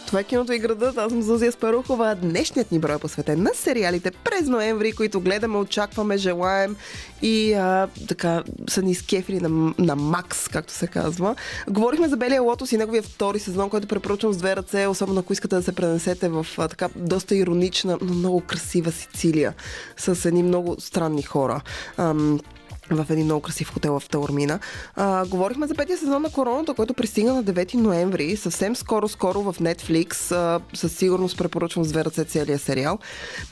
Това 0.08 0.20
е 0.20 0.24
киното 0.24 0.54
и 0.54 0.60
градът. 0.60 0.98
Аз 0.98 1.12
съм 1.12 1.22
Зузия 1.22 1.52
Спарухова. 1.52 2.16
Днешният 2.16 2.72
ни 2.72 2.80
брой 2.80 2.96
е 2.96 3.00
посветен 3.00 3.44
на 3.44 3.50
сериалите 3.54 4.12
през 4.12 4.48
ноември, 4.48 4.92
които 4.92 5.22
гледаме, 5.22 5.58
очакваме, 5.58 6.18
желаем 6.18 6.76
и 7.22 7.54
а, 7.54 7.88
така 8.08 8.44
са 8.70 8.82
ни 8.82 8.96
скефили 8.96 9.40
на, 9.40 9.74
на 9.78 9.96
макс, 9.96 10.48
както 10.48 10.74
се 10.74 10.88
казва. 10.88 11.36
Говорихме 11.70 12.08
за 12.08 12.18
Белия 12.18 12.42
лотос 12.42 12.72
и 12.72 12.78
неговия 12.78 13.04
втори 13.04 13.40
сезон, 13.40 13.70
който 13.70 13.88
препоръчвам 13.88 14.34
с 14.34 14.38
две 14.38 14.56
ръце, 14.56 14.88
особено 14.88 15.20
ако 15.20 15.34
искате 15.34 15.56
да 15.56 15.64
се 15.64 15.76
пренесете 15.76 16.30
в 16.30 16.48
а, 16.58 16.68
така 16.68 16.90
доста 16.96 17.36
иронична, 17.36 17.98
но 18.02 18.14
много 18.14 18.42
красива 18.42 18.92
Сицилия 18.92 19.54
с 19.98 20.26
едни 20.26 20.44
много 20.44 20.76
странни 20.80 21.22
хора. 21.22 21.62
Ам, 21.98 22.40
в 22.92 23.06
един 23.10 23.26
много 23.26 23.42
красив 23.42 23.74
хотел 23.74 24.00
в 24.00 24.10
Таурмина. 24.10 24.60
А, 24.96 25.26
говорихме 25.26 25.68
за 25.68 25.76
петия 25.76 25.98
сезон 25.98 26.22
на 26.22 26.30
короната, 26.30 26.74
който 26.74 26.94
пристигна 26.94 27.34
на 27.34 27.44
9 27.44 27.74
ноември. 27.74 28.38
Съвсем 28.38 28.76
скоро-скоро 28.76 29.42
в 29.42 29.56
Netflix. 29.60 30.32
А, 30.36 30.60
със 30.74 30.96
сигурност 30.96 31.38
препоръчвам 31.38 31.86
с 31.86 31.92
две 31.92 32.06
ръце 32.06 32.24
целият 32.24 32.62
сериал. 32.62 33.00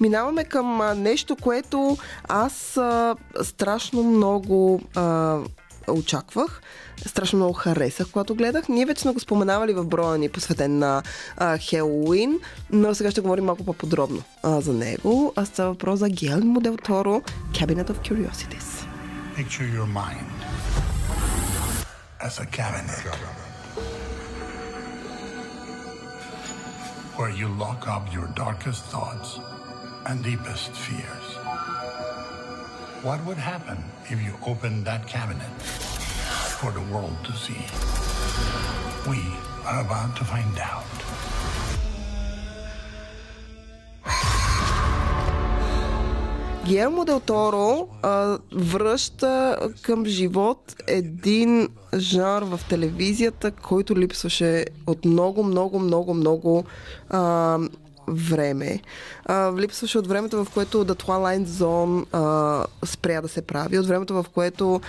Минаваме 0.02 0.44
към 0.44 0.82
а, 0.82 0.96
нещо, 0.96 1.36
което 1.36 1.98
аз 2.28 2.78
а, 2.78 3.16
страшно 3.44 4.04
много 4.04 4.82
а, 4.96 5.40
очаквах. 5.88 6.62
Страшно 7.06 7.38
много 7.38 7.54
харесах, 7.54 8.08
когато 8.12 8.36
гледах. 8.36 8.70
Ние 8.70 8.86
вече 8.86 9.02
сме 9.02 9.14
го 9.14 9.20
споменавали 9.20 9.74
в 9.74 9.86
броя 9.86 10.18
ни, 10.18 10.30
посветен 10.30 10.80
на 10.80 11.04
а, 11.38 11.58
Хелоуин, 11.58 12.40
но 12.72 12.96
сега 12.96 13.12
ще 13.12 13.22
говорим 13.22 13.46
малко 13.46 13.66
по-подробно 13.66 14.22
а, 14.44 14.62
за 14.62 14.74
него. 14.74 15.34
А 15.36 15.46
става 15.46 15.70
въпрос 15.70 16.00
за 16.00 16.10
Гелмо 16.10 16.60
Дел 16.60 16.78
Торо, 16.78 17.22
Cabinet 17.52 17.90
of 17.90 18.10
Curiosities. 18.10 18.95
Picture 19.36 19.68
your 19.68 19.86
mind 19.86 20.32
as 22.22 22.40
a 22.40 22.46
cabinet 22.46 22.98
where 27.18 27.30
you 27.30 27.50
lock 27.50 27.86
up 27.86 28.14
your 28.14 28.28
darkest 28.28 28.86
thoughts 28.86 29.38
and 30.06 30.24
deepest 30.24 30.72
fears. 30.72 31.36
What 33.04 33.26
would 33.26 33.36
happen 33.36 33.84
if 34.06 34.24
you 34.24 34.34
opened 34.48 34.86
that 34.86 35.06
cabinet 35.06 35.52
for 36.62 36.72
the 36.72 36.80
world 36.94 37.18
to 37.26 37.34
see? 37.34 37.60
We 39.06 39.20
are 39.66 39.82
about 39.82 40.16
to 40.16 40.24
find 40.24 40.58
out. 40.60 40.95
Гелмо 46.68 47.06
Дел 47.06 47.20
Торо 47.20 47.88
а, 48.02 48.38
връща 48.54 49.58
към 49.82 50.06
живот 50.06 50.76
един 50.88 51.70
жанр 51.98 52.44
в 52.44 52.60
телевизията, 52.70 53.52
който 53.52 53.98
липсваше 53.98 54.66
от 54.88 55.06
много, 55.06 55.44
много, 55.44 55.80
много, 55.80 56.14
много 56.14 56.64
а, 57.10 57.60
време. 58.08 58.80
А, 59.26 59.54
липсваше 59.58 59.98
от 59.98 60.08
времето, 60.08 60.46
в 60.46 60.54
което 60.54 60.86
The 60.86 61.04
Twilight 61.04 61.46
Zone 61.46 62.06
а, 62.14 62.66
спря 62.86 63.22
да 63.22 63.28
се 63.28 63.42
прави, 63.42 63.80
от 63.80 63.88
времето, 63.88 64.14
в 64.14 64.26
което 64.34 64.82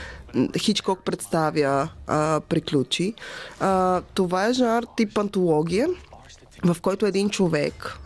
Хичкок 0.58 1.04
представя 1.04 1.88
а, 2.06 2.40
приключи. 2.40 3.14
А, 3.60 4.02
това 4.14 4.46
е 4.46 4.52
жанр 4.52 4.84
тип 4.96 5.18
антология, 5.18 5.88
в 6.64 6.76
който 6.82 7.06
един 7.06 7.30
човек, 7.30 7.98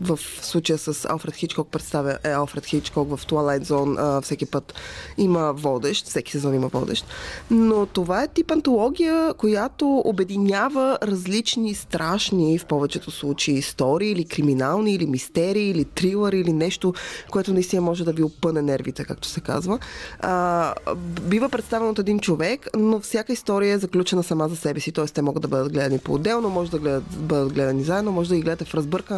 в 0.00 0.18
случая 0.42 0.78
с 0.78 1.08
Алфред 1.08 1.34
Хичкок 1.34 1.68
представя 1.68 2.18
е 2.24 2.30
Алфред 2.30 2.66
Хичкок 2.66 3.16
в 3.16 3.26
Twilight 3.26 3.64
Zone, 3.64 4.20
всеки 4.20 4.46
път 4.46 4.74
има 5.18 5.52
водещ, 5.52 6.06
всеки 6.06 6.32
сезон 6.32 6.54
има 6.54 6.68
водещ, 6.68 7.06
но 7.50 7.86
това 7.86 8.22
е 8.22 8.28
тип 8.28 8.50
антология, 8.50 9.34
която 9.34 10.02
обединява 10.04 10.98
различни 11.02 11.74
страшни, 11.74 12.58
в 12.58 12.64
повечето 12.64 13.10
случаи, 13.10 13.54
истории 13.54 14.10
или 14.10 14.24
криминални, 14.24 14.94
или 14.94 15.06
мистерии, 15.06 15.70
или 15.70 15.84
трилъри, 15.84 16.40
или 16.40 16.52
нещо, 16.52 16.94
което 17.30 17.52
наистина 17.52 17.82
може 17.82 18.04
да 18.04 18.12
ви 18.12 18.22
опъне 18.22 18.62
нервите, 18.62 19.04
както 19.04 19.28
се 19.28 19.40
казва. 19.40 19.78
А, 20.20 20.74
бива 21.22 21.48
представен 21.48 21.88
от 21.88 21.98
един 21.98 22.18
човек, 22.18 22.68
но 22.76 23.00
всяка 23.00 23.32
история 23.32 23.74
е 23.74 23.78
заключена 23.78 24.22
сама 24.22 24.48
за 24.48 24.56
себе 24.56 24.80
си, 24.80 24.92
т.е. 24.92 25.04
те 25.04 25.22
могат 25.22 25.42
да 25.42 25.48
бъдат 25.48 25.72
гледани 25.72 25.98
по-отделно, 25.98 26.50
може 26.50 26.70
да 26.70 27.00
бъдат 27.00 27.52
гледани 27.52 27.84
заедно, 27.84 28.12
може 28.12 28.28
да 28.28 28.36
ги 28.36 28.42
гледате 28.42 28.64
в 28.64 28.68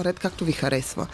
ред, 0.04 0.18
както 0.18 0.44
ви 0.44 0.52
харесва. 0.52 1.06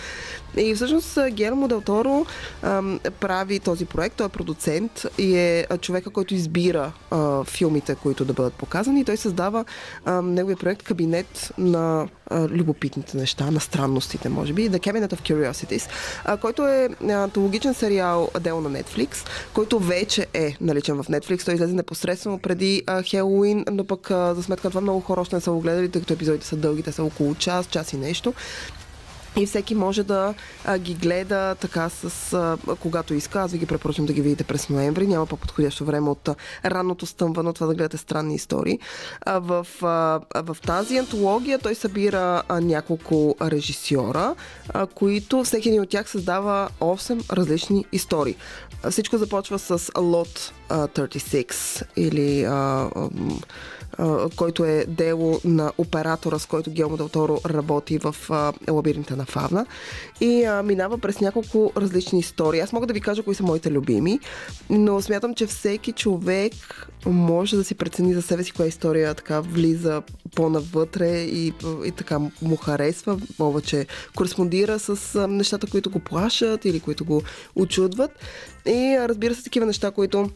И 0.57 0.75
всъщност 0.75 1.19
Гермо 1.31 1.69
Дел 1.69 1.81
Торо 1.81 2.27
ам, 2.63 3.01
прави 3.21 3.61
този 3.61 3.85
проект, 3.85 4.17
той 4.17 4.27
е 4.27 4.29
продуцент 4.29 5.07
и 5.19 5.37
е 5.37 5.67
човека, 5.81 6.11
който 6.11 6.35
избира 6.35 6.93
а, 7.11 7.45
филмите, 7.45 7.95
които 7.95 8.25
да 8.25 8.33
бъдат 8.33 8.55
показани. 8.55 9.05
Той 9.05 9.17
създава 9.17 9.65
ам, 10.05 10.35
неговия 10.35 10.57
проект 10.57 10.83
кабинет 10.83 11.53
на 11.59 12.09
любопитните 12.51 13.17
неща, 13.17 13.51
на 13.51 13.61
странностите, 13.61 14.29
може 14.29 14.53
би, 14.53 14.71
The 14.71 14.79
Cabinet 14.79 15.15
of 15.15 15.21
Curiosities, 15.21 15.89
а, 16.25 16.37
който 16.37 16.67
е 16.67 16.89
антологичен 17.11 17.75
сериал 17.75 18.29
дело 18.41 18.61
на 18.61 18.71
Netflix, 18.71 19.17
който 19.55 19.79
вече 19.79 20.27
е 20.35 20.57
наличен 20.61 21.03
в 21.03 21.07
Netflix. 21.09 21.45
Той 21.45 21.55
излезе 21.55 21.75
непосредствено 21.75 22.39
преди 22.39 22.83
а, 22.87 23.03
Хелоуин, 23.03 23.65
но 23.73 23.85
пък 23.85 24.11
а, 24.11 24.35
за 24.35 24.43
сметка 24.43 24.67
на 24.67 24.71
това 24.71 24.81
много 24.81 25.01
хора 25.01 25.21
още 25.21 25.37
не 25.37 25.41
са 25.41 25.51
го 25.51 25.61
гледали, 25.61 25.89
тъй 25.89 26.01
като 26.01 26.13
епизодите 26.13 26.47
са 26.47 26.57
дълги, 26.57 26.83
те 26.83 26.93
са 26.93 27.05
около 27.05 27.35
час, 27.35 27.67
час 27.67 27.93
и 27.93 27.97
нещо. 27.97 28.35
И 29.37 29.47
всеки 29.47 29.75
може 29.75 30.03
да 30.03 30.35
а, 30.65 30.79
ги 30.79 30.95
гледа 30.95 31.55
така 31.61 31.89
с 31.89 32.33
а, 32.33 32.57
когато 32.81 33.15
иска. 33.15 33.41
Аз 33.41 33.53
ви 33.53 33.59
ги 33.59 33.67
препоръчвам 33.67 34.07
да 34.07 34.13
ги 34.13 34.21
видите 34.21 34.45
през 34.45 34.69
ноември. 34.69 35.07
Няма 35.07 35.27
по-подходящо 35.27 35.85
време 35.85 36.11
от 36.11 36.29
ранното 36.65 37.07
стъмвано 37.07 37.53
това 37.53 37.67
да 37.67 37.75
гледате 37.75 37.97
странни 37.97 38.35
истории. 38.35 38.79
А, 39.21 39.39
в, 39.39 39.67
а, 39.83 40.43
в 40.43 40.57
тази 40.67 40.99
антология 40.99 41.59
той 41.59 41.75
събира 41.75 42.43
а, 42.49 42.61
няколко 42.61 43.37
режисьора, 43.43 44.35
а, 44.69 44.87
които 44.87 45.45
всеки 45.45 45.69
един 45.69 45.83
от 45.83 45.89
тях 45.89 46.11
създава 46.11 46.69
8 46.81 47.33
различни 47.33 47.85
истории. 47.93 48.37
А, 48.83 48.91
всичко 48.91 49.19
започва 49.19 49.59
с 49.59 49.79
Lot 49.79 50.53
а, 50.69 50.89
36 50.89 51.85
или 51.97 52.45
а, 52.45 52.53
а, 52.53 53.09
който 54.37 54.65
е 54.65 54.85
дело 54.89 55.41
на 55.45 55.73
оператора, 55.79 56.39
с 56.39 56.47
който 56.47 56.71
Гелмо 56.71 56.97
Дел 56.97 57.09
Торо 57.09 57.41
работи 57.47 57.99
в 57.99 58.17
лабиринта 58.71 59.17
на 59.17 59.25
Фавна 59.25 59.67
и 60.21 60.49
минава 60.65 60.99
през 60.99 61.21
няколко 61.21 61.73
различни 61.77 62.19
истории. 62.19 62.61
Аз 62.61 62.73
мога 62.73 62.87
да 62.87 62.95
ви 62.95 63.01
кажа 63.01 63.23
кои 63.23 63.35
са 63.35 63.43
моите 63.43 63.71
любими, 63.71 64.21
но 64.71 65.03
смятам, 65.03 65.35
че 65.35 65.47
всеки 65.47 65.93
човек 65.93 66.53
може 67.07 67.57
да 67.57 67.65
си 67.65 67.75
прецени 67.75 68.15
за 68.15 68.23
себе 68.23 68.45
си 68.45 68.53
коя 68.53 68.69
история 68.69 69.15
така 69.15 69.41
влиза 69.41 70.03
по-навътре 70.35 71.21
и, 71.21 71.53
и 71.85 71.91
така 71.97 72.19
му 72.43 72.57
харесва, 72.57 73.19
повече 73.39 73.87
кореспондира 74.17 74.79
с 74.79 75.29
нещата, 75.29 75.67
които 75.67 75.91
го 75.91 75.99
плашат 75.99 76.65
или 76.65 76.81
които 76.81 77.05
го 77.05 77.23
очудват. 77.55 78.11
И 78.67 78.97
разбира 79.01 79.35
се, 79.35 79.43
такива 79.43 79.67
неща, 79.67 79.91
които 79.91 80.31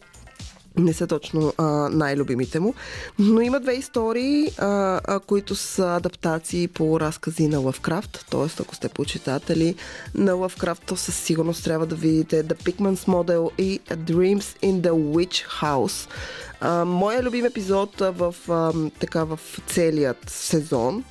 не 0.78 0.92
са 0.92 1.06
точно 1.06 1.52
а, 1.58 1.64
най-любимите 1.88 2.60
му. 2.60 2.74
Но 3.18 3.40
има 3.40 3.60
две 3.60 3.72
истории, 3.72 4.50
а, 4.58 5.00
а, 5.04 5.20
които 5.20 5.54
са 5.54 5.96
адаптации 5.96 6.68
по 6.68 7.00
разкази 7.00 7.48
на 7.48 7.58
Лъвкрафт. 7.58 8.26
Т.е. 8.30 8.62
ако 8.62 8.74
сте 8.74 8.88
почитатели 8.88 9.74
на 10.14 10.34
Лъвкрафт, 10.34 10.82
то 10.86 10.96
със 10.96 11.16
сигурност 11.16 11.64
трябва 11.64 11.86
да 11.86 11.94
видите 11.94 12.44
The 12.44 12.54
Pigman's 12.54 13.08
Model 13.08 13.60
и 13.60 13.80
Dreams 13.80 14.62
in 14.62 14.80
the 14.80 14.90
Witch 14.90 15.62
House. 15.62 16.08
А, 16.60 16.84
моя 16.84 17.22
любим 17.22 17.44
епизод 17.44 18.00
в, 18.00 18.34
а, 18.48 18.72
така, 19.00 19.24
в 19.24 19.40
целият 19.66 20.30
сезон 20.30 21.04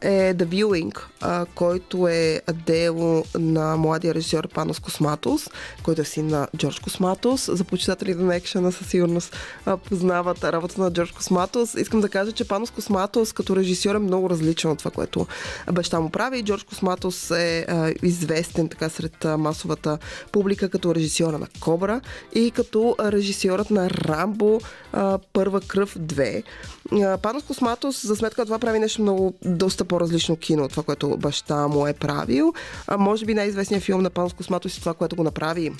е 0.00 0.34
The 0.34 0.46
Viewing, 0.46 1.00
а, 1.20 1.46
който 1.54 2.08
е 2.08 2.40
дело 2.66 3.24
на 3.38 3.76
младия 3.76 4.14
режисьор 4.14 4.48
Панос 4.48 4.80
Косматос, 4.80 5.48
който 5.82 6.00
е 6.00 6.04
син 6.04 6.26
на 6.26 6.48
Джордж 6.56 6.80
Косматос. 6.80 7.50
За 7.52 7.64
почитателите 7.64 8.22
на 8.22 8.36
екшена 8.36 8.72
със 8.72 8.86
сигурност 8.86 9.36
а, 9.66 9.76
познават 9.76 10.44
работа 10.44 10.80
на 10.80 10.92
Джордж 10.92 11.12
Косматос. 11.12 11.74
Искам 11.74 12.00
да 12.00 12.08
кажа, 12.08 12.32
че 12.32 12.48
Панос 12.48 12.70
Косматос 12.70 13.32
като 13.32 13.56
режисьор 13.56 13.94
е 13.94 13.98
много 13.98 14.30
различен 14.30 14.70
от 14.70 14.78
това, 14.78 14.90
което 14.90 15.26
баща 15.72 16.00
му 16.00 16.10
прави. 16.10 16.42
Джордж 16.42 16.62
Косматос 16.62 17.30
е 17.30 17.66
а, 17.68 17.92
известен 18.02 18.68
така 18.68 18.88
сред 18.88 19.24
масовата 19.38 19.98
публика 20.32 20.68
като 20.68 20.94
режисьора 20.94 21.38
на 21.38 21.46
Кобра 21.60 22.00
и 22.34 22.50
като 22.50 22.96
режисьорът 23.00 23.70
на 23.70 23.90
Рамбо 23.90 24.60
а, 24.92 25.18
Първа 25.32 25.60
кръв 25.60 25.98
2. 25.98 26.42
Панос 27.22 27.42
Косматос 27.42 28.06
за 28.06 28.16
сметка 28.16 28.44
това 28.44 28.58
прави 28.58 28.78
нещо 28.78 29.02
много 29.02 29.34
доста 29.44 29.84
по-различно 29.84 30.36
кино 30.36 30.64
от 30.64 30.70
това, 30.70 30.82
което 30.82 31.16
баща 31.16 31.68
му 31.68 31.86
е 31.86 31.92
правил. 31.92 32.52
А, 32.86 32.96
може 32.96 33.26
би 33.26 33.34
най-известният 33.34 33.84
филм 33.84 34.02
на 34.02 34.10
Панос 34.10 34.32
Косматос 34.32 34.76
е 34.76 34.80
това, 34.80 34.94
което 34.94 35.16
го 35.16 35.22
направи 35.22 35.72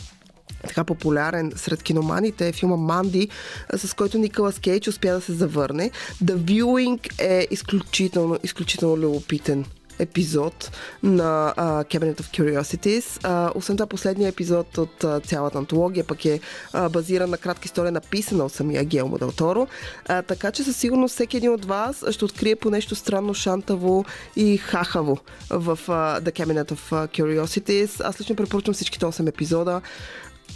така 0.63 0.85
популярен 0.85 1.53
сред 1.57 1.83
киноманите 1.83 2.49
е 2.49 2.53
филма 2.53 2.77
Манди, 2.77 3.29
с 3.77 3.97
който 3.97 4.19
Николас 4.19 4.59
Кейдж 4.59 4.89
успя 4.89 5.13
да 5.13 5.21
се 5.21 5.33
завърне. 5.33 5.91
The 6.25 6.37
Viewing 6.37 7.23
е 7.23 7.47
изключително, 7.51 8.39
изключително 8.43 8.97
любопитен 8.97 9.65
епизод 10.01 10.71
на 11.03 11.55
uh, 11.57 11.85
Cabinet 11.85 12.21
of 12.21 12.39
Curiosities. 12.39 13.23
Uh, 13.23 13.53
освен 13.55 13.77
това, 13.77 13.87
последният 13.87 14.35
епизод 14.35 14.79
от 14.79 15.03
uh, 15.03 15.27
цялата 15.27 15.59
антология 15.59 16.05
пък 16.05 16.25
е 16.25 16.41
uh, 16.73 16.89
базиран 16.89 17.31
на 17.31 17.39
кратка 17.39 17.65
история, 17.65 17.93
написана 17.93 18.45
от 18.45 18.53
самия 18.53 18.85
Гелмо 18.85 19.19
Дел 19.19 19.33
Торо. 19.33 19.67
Така 20.07 20.51
че 20.51 20.65
със 20.65 20.77
сигурност 20.77 21.15
всеки 21.15 21.37
един 21.37 21.53
от 21.53 21.65
вас 21.65 22.05
ще 22.11 22.25
открие 22.25 22.57
по 22.57 22.71
нещо 22.71 22.95
странно, 22.95 23.35
шантаво 23.35 24.05
и 24.37 24.57
хахаво 24.57 25.19
в 25.51 25.79
uh, 25.87 26.21
The 26.21 26.33
Cabinet 26.33 26.73
of 26.73 27.09
Curiosities. 27.09 28.01
Аз 28.05 28.21
лично 28.21 28.37
препоръчвам 28.37 28.75
всичките 28.75 29.07
8 29.07 29.29
епизода. 29.29 29.81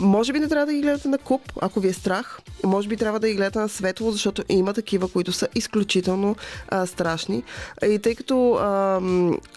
Може 0.00 0.33
би 0.33 0.40
не 0.40 0.48
трябва 0.48 0.66
да 0.66 0.72
ги 0.72 0.80
гледате 0.80 1.09
на 1.09 1.18
куп, 1.18 1.42
ако 1.61 1.80
ви 1.80 1.88
е 1.88 1.92
страх. 1.92 2.40
Може 2.64 2.88
би 2.88 2.96
трябва 2.96 3.20
да 3.20 3.28
ги 3.28 3.35
гледате 3.35 3.59
на 3.59 3.68
светло, 3.68 4.11
защото 4.11 4.44
има 4.48 4.74
такива, 4.74 5.09
които 5.09 5.33
са 5.33 5.48
изключително 5.54 6.37
а, 6.68 6.87
страшни. 6.87 7.42
И 7.87 7.98
тъй 7.98 8.14
като 8.14 8.54
а, 8.54 9.00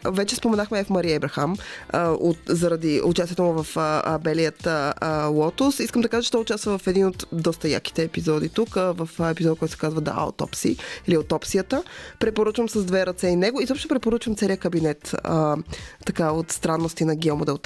вече 0.06 0.36
споменахме 0.36 0.84
в 0.84 0.90
Мария 0.90 1.16
Ебрахам 1.16 1.56
а, 1.90 2.10
от, 2.10 2.38
заради 2.48 3.02
участието 3.06 3.44
му 3.44 3.64
в 3.64 3.78
а, 3.78 4.18
Белият 4.18 4.68
а, 4.68 5.26
Лотос, 5.26 5.80
искам 5.80 6.02
да 6.02 6.10
кажа, 6.10 6.26
че 6.26 6.32
той 6.32 6.42
участва 6.42 6.78
в 6.78 6.88
един 6.88 7.08
от 7.08 7.28
доста 7.32 7.70
яките 7.70 8.04
епизоди 8.04 8.50
тук, 8.50 8.78
а, 8.78 8.94
в 8.98 9.10
епизод, 9.32 9.60
който 9.60 9.72
се 9.72 9.80
казва 9.80 10.02
Да, 10.02 10.14
Аутопси 10.18 10.78
или 11.08 11.16
Аутопсията. 11.16 11.84
Препоръчвам 12.20 12.70
с 12.70 12.84
две 12.84 13.06
ръце 13.06 13.28
и 13.28 13.36
него. 13.36 13.62
И 13.62 13.68
също 13.68 13.88
препоръчвам 13.88 14.36
целият 14.36 14.60
кабинет 14.60 15.16
а, 15.24 15.58
така, 16.06 16.32
от 16.32 16.52
странности 16.52 17.06
на 17.06 17.16
Гелмо 17.16 17.46
Дел. 17.46 17.58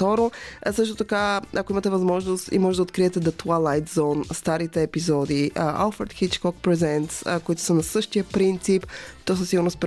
А, 0.62 0.72
също 0.72 0.94
така, 0.94 1.40
ако 1.56 1.72
имате 1.72 1.90
възможност, 1.90 2.48
може 2.62 2.76
да 2.76 2.82
откриете 2.82 3.20
The 3.20 3.32
Twilight 3.32 3.88
Zone, 3.88 4.32
старите 4.32 4.82
епизоди, 4.82 5.50
а, 5.54 5.90
Alfred 5.90 6.12
Hitchcock 6.12 6.54
Presents, 6.62 7.22
а, 7.26 7.40
които 7.40 7.60
са 7.60 7.74
на 7.74 7.82
същия 7.82 8.24
принцип. 8.24 8.86
То 9.24 9.36
със 9.36 9.48
сигурност 9.48 9.78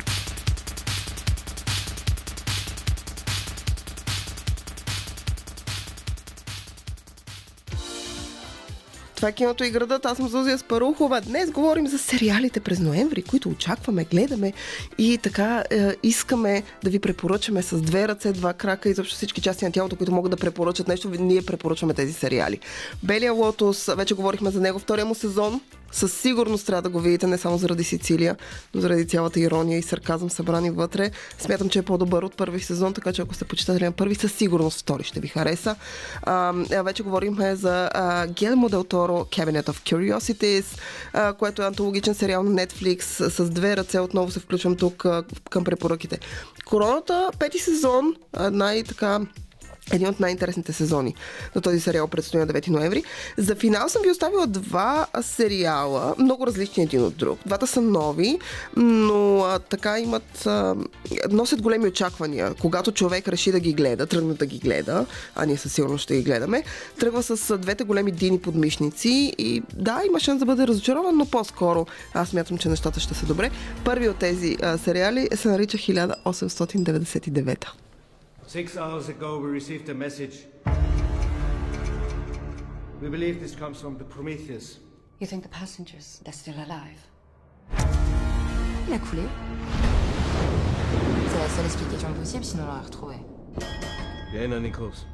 Това 9.26 9.30
е 9.30 9.34
киното 9.34 9.64
и 9.64 9.70
градът. 9.70 10.06
Аз 10.06 10.18
съм 10.18 10.28
Зузия 10.28 10.58
Спарухова. 10.58 11.22
Днес 11.22 11.52
говорим 11.52 11.88
за 11.88 11.98
сериалите 11.98 12.60
през 12.60 12.80
ноември, 12.80 13.22
които 13.22 13.50
очакваме, 13.50 14.04
гледаме 14.04 14.54
и 14.98 15.18
така 15.18 15.64
е, 15.70 15.96
искаме 16.04 16.64
да 16.84 16.90
ви 16.90 17.00
препоръчаме 17.00 17.62
с 17.62 17.82
две 17.82 18.08
ръце, 18.08 18.32
два 18.32 18.54
крака 18.54 18.90
и 18.90 18.92
изобщо 18.92 19.16
всички 19.16 19.42
части 19.42 19.66
на 19.66 19.72
тялото, 19.72 19.96
които 19.96 20.12
могат 20.12 20.32
да 20.32 20.38
препоръчат 20.38 20.88
нещо. 20.88 21.12
Ние 21.20 21.42
препоръчваме 21.42 21.94
тези 21.94 22.14
сериали. 22.14 22.60
Белия 23.04 23.34
лотос, 23.34 23.90
вече 23.96 24.14
говорихме 24.14 24.52
за 24.52 24.62
него, 24.62 24.80
втория 24.80 25.06
му 25.06 25.16
сезон. 25.16 25.62
Със 25.92 26.14
сигурност 26.14 26.66
трябва 26.66 26.82
да 26.82 26.90
го 26.90 27.00
видите, 27.00 27.28
не 27.28 27.38
само 27.38 27.58
заради 27.58 27.84
Сицилия, 27.84 28.36
но 28.74 28.82
заради 28.82 29.08
цялата 29.08 29.40
ирония 29.40 29.80
и 29.80 29.82
сарказъм 29.82 30.30
събрани 30.30 30.70
вътре. 30.70 31.12
Смятам, 31.40 31.70
че 31.70 31.80
е 31.80 31.82
по-добър 31.82 32.24
от 32.24 32.38
първи 32.38 32.60
сезон, 32.60 32.94
така 32.94 33.14
че 33.14 33.22
ако 33.22 33.34
сте 33.34 33.46
почитатели 33.46 33.86
на 33.86 33.92
първи, 33.92 34.16
със 34.16 34.34
сигурност 34.34 34.80
втори 34.80 35.04
ще 35.04 35.20
ви 35.20 35.28
хареса. 35.28 35.76
А, 36.24 36.54
вече 36.84 37.04
говорихме 37.04 37.56
за 37.56 37.90
а, 37.94 38.28
Гелмо 38.28 38.84
Торо 38.84 39.15
Cabinet 39.24 39.66
of 39.66 39.80
Curiosities, 39.80 40.80
а, 41.14 41.34
което 41.34 41.62
е 41.62 41.66
антологичен 41.66 42.16
сериал 42.16 42.44
на 42.44 42.66
Netflix. 42.66 43.02
С 43.30 43.50
две 43.50 43.78
ръце 43.78 44.00
отново 44.00 44.32
се 44.32 44.40
включвам 44.40 44.76
тук 44.76 45.06
а, 45.06 45.24
към 45.50 45.64
препоръките. 45.64 46.20
Короната, 46.66 47.30
пети 47.40 47.60
сезон, 47.60 48.16
най-така 48.52 49.20
един 49.92 50.08
от 50.08 50.20
най-интересните 50.20 50.74
сезони 50.74 51.16
на 51.56 51.62
този 51.62 51.80
сериал 51.80 52.08
предстои 52.08 52.40
на 52.40 52.48
9 52.48 52.68
ноември. 52.68 53.04
За 53.38 53.56
финал 53.56 53.90
съм 53.90 54.02
ви 54.02 54.12
оставила 54.12 54.48
два 54.48 55.08
сериала, 55.22 56.16
много 56.18 56.48
различни 56.48 56.84
един 56.84 57.04
от 57.04 57.16
друг. 57.16 57.40
Двата 57.46 57.68
са 57.68 57.82
нови, 57.82 58.40
но 58.76 59.40
а, 59.40 59.60
така 59.60 60.00
имат... 60.00 60.46
А, 60.46 60.76
носят 61.32 61.62
големи 61.62 61.88
очаквания. 61.88 62.54
Когато 62.62 62.92
човек 62.92 63.28
реши 63.28 63.52
да 63.52 63.60
ги 63.60 63.74
гледа, 63.74 64.06
тръгне 64.06 64.34
да 64.34 64.46
ги 64.46 64.60
гледа, 64.60 65.06
а 65.36 65.46
ние 65.46 65.58
със 65.58 65.74
сигурност 65.74 66.04
ще 66.04 66.16
ги 66.16 66.24
гледаме, 66.24 66.64
тръгва 67.00 67.24
с 67.24 67.58
двете 67.58 67.84
големи 67.84 68.12
дини 68.12 68.40
подмишници 68.40 69.34
и 69.38 69.64
да, 69.74 70.02
има 70.08 70.20
шанс 70.20 70.40
да 70.40 70.46
бъде 70.46 70.68
разочарован, 70.68 71.18
но 71.18 71.26
по-скоро 71.26 71.86
аз 72.14 72.34
мятам, 72.34 72.58
че 72.58 72.70
нещата 72.70 73.00
ще 73.00 73.14
са 73.14 73.26
добре. 73.26 73.52
Първи 73.84 74.10
от 74.10 74.18
тези 74.18 74.58
а, 74.62 74.78
сериали 74.78 75.30
се 75.36 75.48
нарича 75.48 75.78
1899. 75.78 77.85
Six 78.56 78.78
hours 78.78 79.10
ago, 79.10 79.38
we 79.38 79.50
received 79.50 79.90
a 79.90 79.94
message. 79.94 80.46
We 83.02 83.10
believe 83.10 83.42
this 83.42 83.54
comes 83.54 83.82
from 83.82 83.98
the 83.98 84.06
Prometheus. 84.06 84.80
You 85.20 85.28
think 85.28 85.44
the 85.44 85.50
passengers, 85.50 86.22
they're 86.24 86.32
still 86.32 86.56
alive? 86.56 87.02
Il 88.88 88.94
a 88.94 89.00
coulé. 89.00 89.28
C'est 91.28 91.38
la 91.38 91.50
seule 91.50 91.66
explication 91.66 92.14
possible, 92.14 92.46
sinon 92.46 92.64
on 92.64 92.68
l'aurait 92.68 92.86
retrouvé. 92.86 93.16
Vienna, 94.32 94.58
Nichols. 94.62 95.06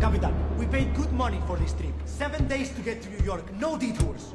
Capitan, 0.00 0.32
we 0.58 0.66
paid 0.66 0.92
good 0.96 1.12
money 1.12 1.38
for 1.46 1.56
this 1.56 1.72
trip. 1.74 1.94
Seven 2.04 2.48
days 2.48 2.70
to 2.70 2.82
get 2.82 3.00
to 3.00 3.10
New 3.10 3.24
York, 3.24 3.44
no 3.60 3.78
detours. 3.78 4.34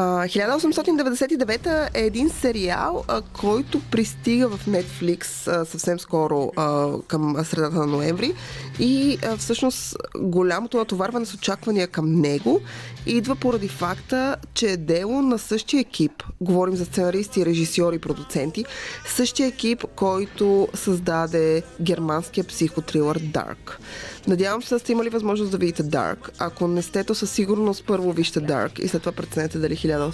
uh, 0.00 0.09
1899 0.26 1.88
е 1.94 2.00
един 2.00 2.30
сериал, 2.30 3.04
а, 3.08 3.22
който 3.40 3.80
пристига 3.90 4.48
в 4.48 4.66
Netflix 4.66 5.46
а, 5.46 5.64
съвсем 5.64 6.00
скоро 6.00 6.52
а, 6.56 6.92
към 7.08 7.36
средата 7.44 7.76
на 7.76 7.86
ноември 7.86 8.34
и 8.78 9.18
а, 9.22 9.36
всъщност 9.36 9.96
голямото 10.16 10.76
натоварване 10.76 11.26
с 11.26 11.34
очаквания 11.34 11.88
към 11.88 12.20
него 12.20 12.60
идва 13.06 13.36
поради 13.36 13.68
факта, 13.68 14.36
че 14.54 14.66
е 14.66 14.76
дело 14.76 15.22
на 15.22 15.38
същия 15.38 15.80
екип, 15.80 16.22
говорим 16.40 16.76
за 16.76 16.84
сценаристи, 16.84 17.46
режисьори, 17.46 17.98
продуценти, 17.98 18.64
същия 19.06 19.46
екип, 19.46 19.84
който 19.96 20.68
създаде 20.74 21.62
германския 21.80 22.44
психотрилър 22.44 23.18
Dark. 23.18 23.78
Надявам 24.26 24.62
се 24.62 24.74
да 24.74 24.78
сте 24.78 24.92
имали 24.92 25.08
възможност 25.08 25.50
да 25.50 25.58
видите 25.58 25.82
Dark. 25.82 26.30
Ако 26.38 26.68
не 26.68 26.82
сте, 26.82 27.04
то 27.04 27.14
със 27.14 27.30
сигурност 27.30 27.84
първо 27.86 28.12
вижте 28.12 28.40
Dark 28.40 28.80
и 28.80 28.88
след 28.88 29.02
това 29.02 29.12
преценете 29.12 29.58
дали 29.58 29.76
1899 29.76 30.09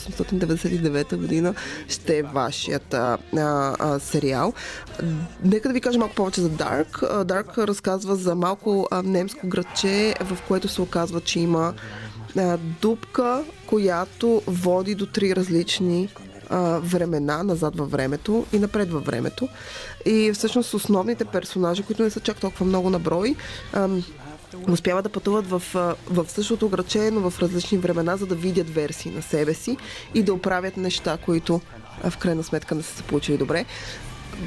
година 1.16 1.54
ще 1.88 2.18
е 2.18 2.22
вашият 2.22 2.94
а, 2.94 3.18
а, 3.36 3.98
сериал. 3.98 4.52
Нека 5.44 5.68
да 5.68 5.74
ви 5.74 5.80
кажа 5.80 5.98
малко 5.98 6.14
повече 6.14 6.40
за 6.40 6.50
Dark. 6.50 7.24
Dark 7.24 7.58
разказва 7.58 8.16
за 8.16 8.34
малко 8.34 8.88
а, 8.90 9.02
немско 9.02 9.48
градче, 9.48 10.14
в 10.20 10.38
което 10.48 10.68
се 10.68 10.82
оказва, 10.82 11.20
че 11.20 11.40
има 11.40 11.74
а, 12.36 12.58
дупка, 12.82 13.44
която 13.66 14.42
води 14.46 14.94
до 14.94 15.06
три 15.06 15.36
различни 15.36 16.08
времена, 16.80 17.42
назад 17.42 17.76
във 17.76 17.90
времето 17.90 18.46
и 18.52 18.58
напред 18.58 18.92
във 18.92 19.04
времето. 19.04 19.48
И 20.06 20.32
всъщност 20.34 20.74
основните 20.74 21.24
персонажи, 21.24 21.82
които 21.82 22.02
не 22.02 22.10
са 22.10 22.20
чак 22.20 22.40
толкова 22.40 22.66
много 22.66 22.90
на 22.90 22.98
брой, 22.98 23.36
успяват 24.68 25.04
да 25.04 25.08
пътуват 25.08 25.46
в, 25.46 25.62
в 26.10 26.26
същото 26.28 26.68
граче, 26.68 27.10
но 27.10 27.30
в 27.30 27.42
различни 27.42 27.78
времена, 27.78 28.16
за 28.16 28.26
да 28.26 28.34
видят 28.34 28.70
версии 28.70 29.10
на 29.10 29.22
себе 29.22 29.54
си 29.54 29.76
и 30.14 30.22
да 30.22 30.34
оправят 30.34 30.76
неща, 30.76 31.18
които 31.24 31.60
в 32.10 32.16
крайна 32.16 32.42
сметка 32.42 32.74
не 32.74 32.82
са 32.82 32.96
се 32.96 33.02
получили 33.02 33.38
добре. 33.38 33.64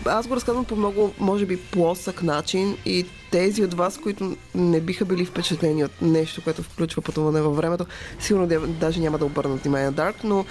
Аз 0.06 0.28
го 0.28 0.36
разказвам 0.36 0.66
по 0.66 0.76
много, 0.76 1.14
може 1.20 1.46
би, 1.46 1.58
плосък 1.58 2.24
начин 2.24 2.78
и 2.86 3.06
тези 3.32 3.64
от 3.64 3.74
вас, 3.74 4.00
които 4.04 4.36
не 4.56 4.82
биха 4.82 5.06
били 5.06 5.26
впечатлени 5.26 5.84
от 5.84 6.02
нещо, 6.02 6.44
което 6.44 6.64
включва 6.64 7.02
пътуване 7.02 7.42
във 7.42 7.56
времето, 7.56 7.86
сигурно 8.20 8.68
даже 8.68 9.00
няма 9.00 9.18
да 9.18 9.26
обърнат 9.26 9.64
внимание 9.64 9.86
на 9.86 9.92
Дарк, 9.92 10.16
но 10.24 10.46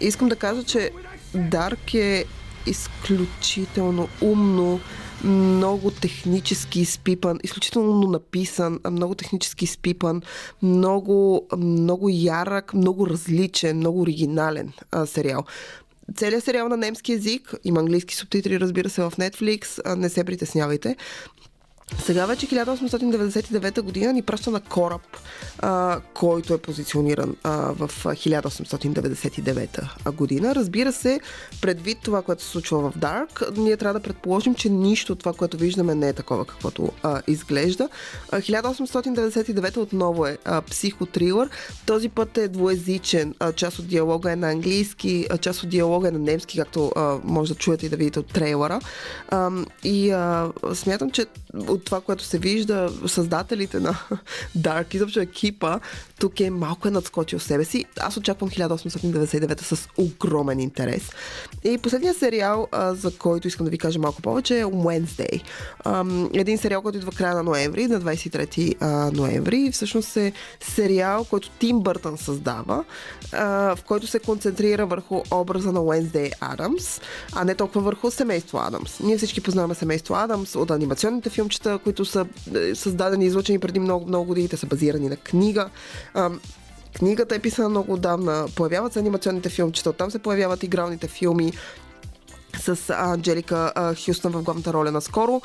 искам 0.00 0.28
да 0.28 0.36
кажа, 0.36 0.64
че 0.64 0.90
Дарк 1.34 1.94
е 1.94 2.24
изключително 2.66 4.08
умно, 4.20 4.80
много 5.24 5.90
технически 5.90 6.80
изпипан, 6.80 7.38
изключително 7.42 8.08
написан, 8.08 8.80
много 8.90 9.14
технически 9.14 9.64
изпипан, 9.64 10.22
много, 10.62 11.48
много 11.56 12.08
ярък, 12.12 12.74
много 12.74 13.06
различен, 13.06 13.76
много 13.76 14.00
оригинален 14.00 14.72
а, 14.90 15.06
сериал. 15.06 15.44
Целият 16.16 16.44
сериал 16.44 16.68
на 16.68 16.76
немски 16.76 17.12
язик, 17.12 17.54
има 17.64 17.80
английски 17.80 18.14
субтитри, 18.16 18.60
разбира 18.60 18.90
се, 18.90 19.02
в 19.02 19.12
Netflix, 19.18 19.80
а, 19.84 19.96
не 19.96 20.08
се 20.08 20.24
притеснявайте. 20.24 20.96
Сега 21.98 22.26
вече 22.26 22.46
1899 22.46 23.80
година 23.80 24.12
ни 24.12 24.22
праща 24.22 24.50
на 24.50 24.60
кораб, 24.60 25.02
а, 25.58 26.00
който 26.14 26.54
е 26.54 26.58
позициониран 26.58 27.36
а, 27.42 27.56
в 27.56 27.90
1899 28.04 30.12
година. 30.12 30.54
Разбира 30.54 30.92
се, 30.92 31.20
предвид 31.60 31.98
това, 32.02 32.22
което 32.22 32.42
се 32.42 32.48
случва 32.48 32.90
в 32.90 32.98
Dark, 32.98 33.58
ние 33.58 33.76
трябва 33.76 34.00
да 34.00 34.02
предположим, 34.02 34.54
че 34.54 34.68
нищо 34.68 35.12
от 35.12 35.18
това, 35.18 35.32
което 35.32 35.56
виждаме, 35.56 35.94
не 35.94 36.08
е 36.08 36.12
такова, 36.12 36.44
каквото 36.44 36.92
а, 37.02 37.22
изглежда. 37.26 37.88
А, 38.30 38.40
1899 38.40 39.76
отново 39.76 40.26
е 40.26 40.38
а, 40.44 40.62
психотрилър. 40.62 41.48
Този 41.86 42.08
път 42.08 42.38
е 42.38 42.48
двуезичен. 42.48 43.34
А, 43.38 43.52
част 43.52 43.78
от 43.78 43.86
диалога 43.86 44.32
е 44.32 44.36
на 44.36 44.50
английски, 44.50 45.26
а, 45.30 45.38
част 45.38 45.62
от 45.62 45.68
диалога 45.68 46.08
е 46.08 46.10
на 46.10 46.18
немски, 46.18 46.58
както 46.58 46.92
а, 46.96 47.18
може 47.24 47.52
да 47.52 47.58
чуете 47.58 47.86
и 47.86 47.88
да 47.88 47.96
видите 47.96 48.18
от 48.18 48.26
трейлера. 48.26 48.80
А, 49.28 49.50
и 49.84 50.10
а, 50.10 50.52
смятам, 50.74 51.10
че 51.10 51.26
от 51.68 51.81
това, 51.84 52.00
което 52.00 52.24
се 52.24 52.38
вижда, 52.38 52.92
създателите 53.06 53.80
на 53.80 53.94
Dark, 54.58 54.94
изобщо 54.94 55.20
екипа, 55.20 55.80
тук 56.20 56.40
е 56.40 56.50
малко 56.50 56.88
е 56.88 56.90
надскочил 56.90 57.40
себе 57.40 57.64
си. 57.64 57.84
Аз 58.00 58.16
очаквам 58.16 58.50
1899 58.50 59.62
с 59.62 59.88
огромен 59.96 60.60
интерес. 60.60 61.10
И 61.64 61.78
последният 61.78 62.16
сериал, 62.16 62.68
а, 62.72 62.94
за 62.94 63.18
който 63.18 63.48
искам 63.48 63.64
да 63.64 63.70
ви 63.70 63.78
кажа 63.78 63.98
малко 63.98 64.22
повече 64.22 64.60
е 64.60 64.64
Wednesday. 64.64 65.42
А, 65.84 66.04
един 66.34 66.58
сериал, 66.58 66.82
който 66.82 66.98
идва 66.98 67.12
края 67.12 67.34
на 67.34 67.42
ноември, 67.42 67.86
на 67.86 68.00
23 68.00 68.74
а, 68.80 69.10
ноември. 69.10 69.70
Всъщност 69.72 70.16
е 70.16 70.32
сериал, 70.60 71.24
който 71.24 71.50
Тим 71.50 71.80
Бъртън 71.80 72.18
създава, 72.18 72.84
а, 73.32 73.76
в 73.76 73.84
който 73.84 74.06
се 74.06 74.18
концентрира 74.18 74.86
върху 74.86 75.22
образа 75.30 75.72
на 75.72 75.80
Wednesday 75.80 76.32
Адамс, 76.40 77.00
а 77.32 77.44
не 77.44 77.54
толкова 77.54 77.80
върху 77.80 78.10
семейство 78.10 78.58
Адамс. 78.58 79.00
Ние 79.00 79.18
всички 79.18 79.40
познаваме 79.40 79.74
семейство 79.74 80.14
Адамс 80.14 80.56
от 80.56 80.70
анимационните 80.70 81.30
филмчета, 81.30 81.71
които 81.78 82.04
са 82.04 82.26
е, 82.54 82.74
създадени 82.74 83.24
и 83.24 83.26
излучени 83.26 83.58
преди 83.58 83.80
много, 83.80 84.06
много 84.06 84.24
години. 84.24 84.48
Те 84.48 84.56
са 84.56 84.66
базирани 84.66 85.08
на 85.08 85.16
книга. 85.16 85.70
Книгата 86.98 87.34
е 87.34 87.38
писана 87.38 87.68
много 87.68 87.92
отдавна, 87.92 88.46
появяват 88.56 88.92
се 88.92 88.98
анимационните 88.98 89.48
филмчета, 89.48 89.90
оттам 89.90 90.10
се 90.10 90.18
появяват 90.18 90.62
игралните 90.62 91.08
филми. 91.08 91.52
С 92.60 92.94
Анджелика 92.98 93.72
Хюстън 94.06 94.32
в 94.32 94.42
главната 94.42 94.72
роля 94.72 94.90
наскоро. 94.90 95.42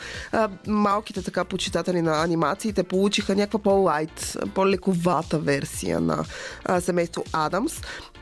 Малките 0.67 1.21
така 1.21 1.43
почитатели 1.45 2.01
на 2.01 2.23
анимациите 2.23 2.83
получиха 2.83 3.35
някаква 3.35 3.59
по-лайт, 3.59 4.37
по-лековата 4.55 5.39
версия 5.39 5.99
на 5.99 6.25
семейство 6.79 7.23
Адамс. 7.33 7.81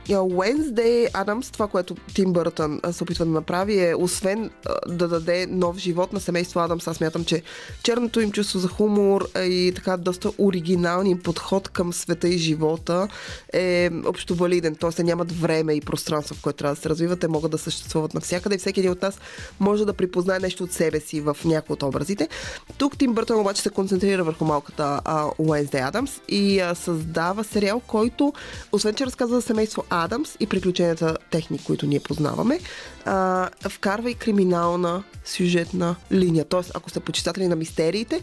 Wednesday 0.10 1.10
Адамс, 1.14 1.52
това, 1.52 1.68
което 1.68 1.96
Тим 2.14 2.34
Бъртън 2.34 2.82
се 2.92 3.04
опитва 3.04 3.26
да 3.26 3.32
направи 3.32 3.80
е, 3.80 3.96
освен 3.96 4.52
да 4.88 5.08
даде 5.08 5.48
нов 5.50 5.78
живот 5.78 6.14
на 6.14 6.20
семейство 6.20 6.60
Адамс, 6.60 6.88
аз 6.88 6.98
смятам, 6.98 7.26
че 7.26 7.42
черното 7.84 8.22
им 8.22 8.32
чувство 8.32 8.60
за 8.60 8.68
хумор 8.68 9.30
и 9.40 9.72
така 9.76 9.98
доста 9.98 10.32
оригинални 10.38 11.20
подход 11.20 11.70
към 11.70 11.94
света 11.94 12.28
и 12.28 12.38
живота 12.38 13.08
е 13.54 13.90
общо 14.06 14.36
валиден. 14.36 14.76
Тоест, 14.76 15.00
нямат 15.00 15.32
време 15.32 15.74
и 15.74 15.82
пространство, 15.82 16.36
в 16.36 16.42
което 16.42 16.58
трябва 16.58 16.76
да 16.76 16.82
се 16.82 16.90
развиват, 16.90 17.20
те 17.20 17.28
могат 17.28 17.52
да 17.52 17.58
съществуват 17.58 18.14
навсякъде 18.14 18.56
и 18.56 18.58
всеки 18.58 18.82
един 18.86 18.92
от 18.92 19.02
нас 19.02 19.20
може 19.60 19.86
да 19.86 19.94
припознае 19.94 20.40
нещо 20.40 20.64
от 20.64 20.72
себе 20.72 21.00
си 21.00 21.22
в 21.22 21.38
някои 21.46 21.74
от 21.74 21.84
образите. 21.84 22.30
Тук 22.78 22.98
Тим 22.98 23.14
Бъртън 23.14 23.40
обаче 23.40 23.62
се 23.62 23.70
концентрира 23.70 24.24
върху 24.24 24.46
малката 24.46 25.02
а, 25.06 25.24
Wednesday 25.26 25.88
Адамс 25.88 26.22
и 26.28 26.60
а, 26.60 26.76
създава 26.76 27.44
сериал, 27.44 27.80
който, 27.80 28.34
освен 28.72 28.96
че 28.96 29.06
разказва 29.06 29.36
за 29.36 29.42
семейство 29.42 29.84
Адамс 29.90 30.38
и 30.40 30.48
приключенията 30.48 31.18
техни, 31.32 31.60
които 31.66 31.86
ние 31.86 32.00
познаваме, 32.00 32.60
а, 33.06 33.50
вкарва 33.70 34.12
и 34.12 34.16
криминална 34.16 35.04
сюжетна 35.26 35.96
линия. 36.12 36.46
Тоест, 36.46 36.72
ако 36.74 36.90
сте 36.90 37.00
почитатели 37.00 37.48
на 37.48 37.56
мистериите, 37.56 38.22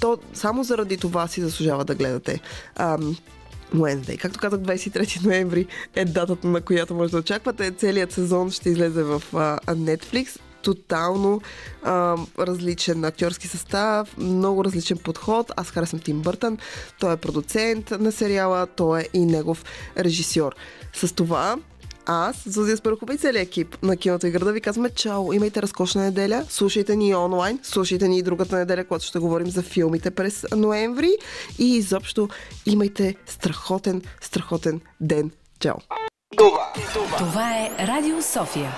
то 0.00 0.18
само 0.34 0.64
заради 0.64 0.96
това 0.96 1.28
си 1.28 1.40
заслужава 1.40 1.84
да 1.84 1.94
гледате. 1.94 2.40
Ам, 2.76 3.16
Wednesday. 3.74 4.18
Както 4.18 4.38
казах, 4.38 4.60
23 4.60 5.24
ноември 5.24 5.66
е 5.94 6.04
датата, 6.04 6.46
на 6.46 6.60
която 6.60 6.94
може 6.94 7.12
да 7.12 7.18
очаквате. 7.18 7.70
Целият 7.70 8.12
сезон 8.12 8.50
ще 8.50 8.70
излезе 8.70 9.02
в 9.02 9.22
а, 9.32 9.58
Netflix 9.74 10.38
тотално 10.62 11.40
а, 11.82 12.16
различен 12.38 13.04
актьорски 13.04 13.48
състав, 13.48 14.16
много 14.18 14.64
различен 14.64 14.98
подход. 14.98 15.52
Аз 15.56 15.70
харесвам 15.70 16.00
Тим 16.00 16.20
Бъртън. 16.20 16.58
Той 17.00 17.12
е 17.12 17.16
продуцент 17.16 17.90
на 17.90 18.12
сериала, 18.12 18.66
той 18.66 19.00
е 19.00 19.08
и 19.12 19.24
негов 19.24 19.64
режисьор. 19.98 20.54
С 20.92 21.14
това 21.14 21.56
аз, 22.06 22.42
Зузия 22.46 22.76
Спарухова 22.76 23.14
и 23.14 23.18
целият 23.18 23.48
екип 23.48 23.82
на 23.82 23.96
Киното 23.96 24.26
и 24.26 24.30
града 24.30 24.52
ви 24.52 24.60
казваме 24.60 24.90
чао, 24.90 25.32
имайте 25.32 25.62
разкошна 25.62 26.02
неделя, 26.02 26.44
слушайте 26.48 26.96
ни 26.96 27.14
онлайн, 27.14 27.58
слушайте 27.62 28.08
ни 28.08 28.18
и 28.18 28.22
другата 28.22 28.56
неделя, 28.56 28.84
когато 28.84 29.04
ще 29.04 29.18
говорим 29.18 29.46
за 29.46 29.62
филмите 29.62 30.10
през 30.10 30.46
ноември 30.56 31.10
и 31.58 31.76
изобщо 31.76 32.28
имайте 32.66 33.14
страхотен, 33.26 34.02
страхотен 34.20 34.80
ден. 35.00 35.30
Чао! 35.60 35.76
Това, 36.36 36.72
това. 37.18 37.50
е 37.56 37.86
Радио 37.86 38.22
София. 38.22 38.70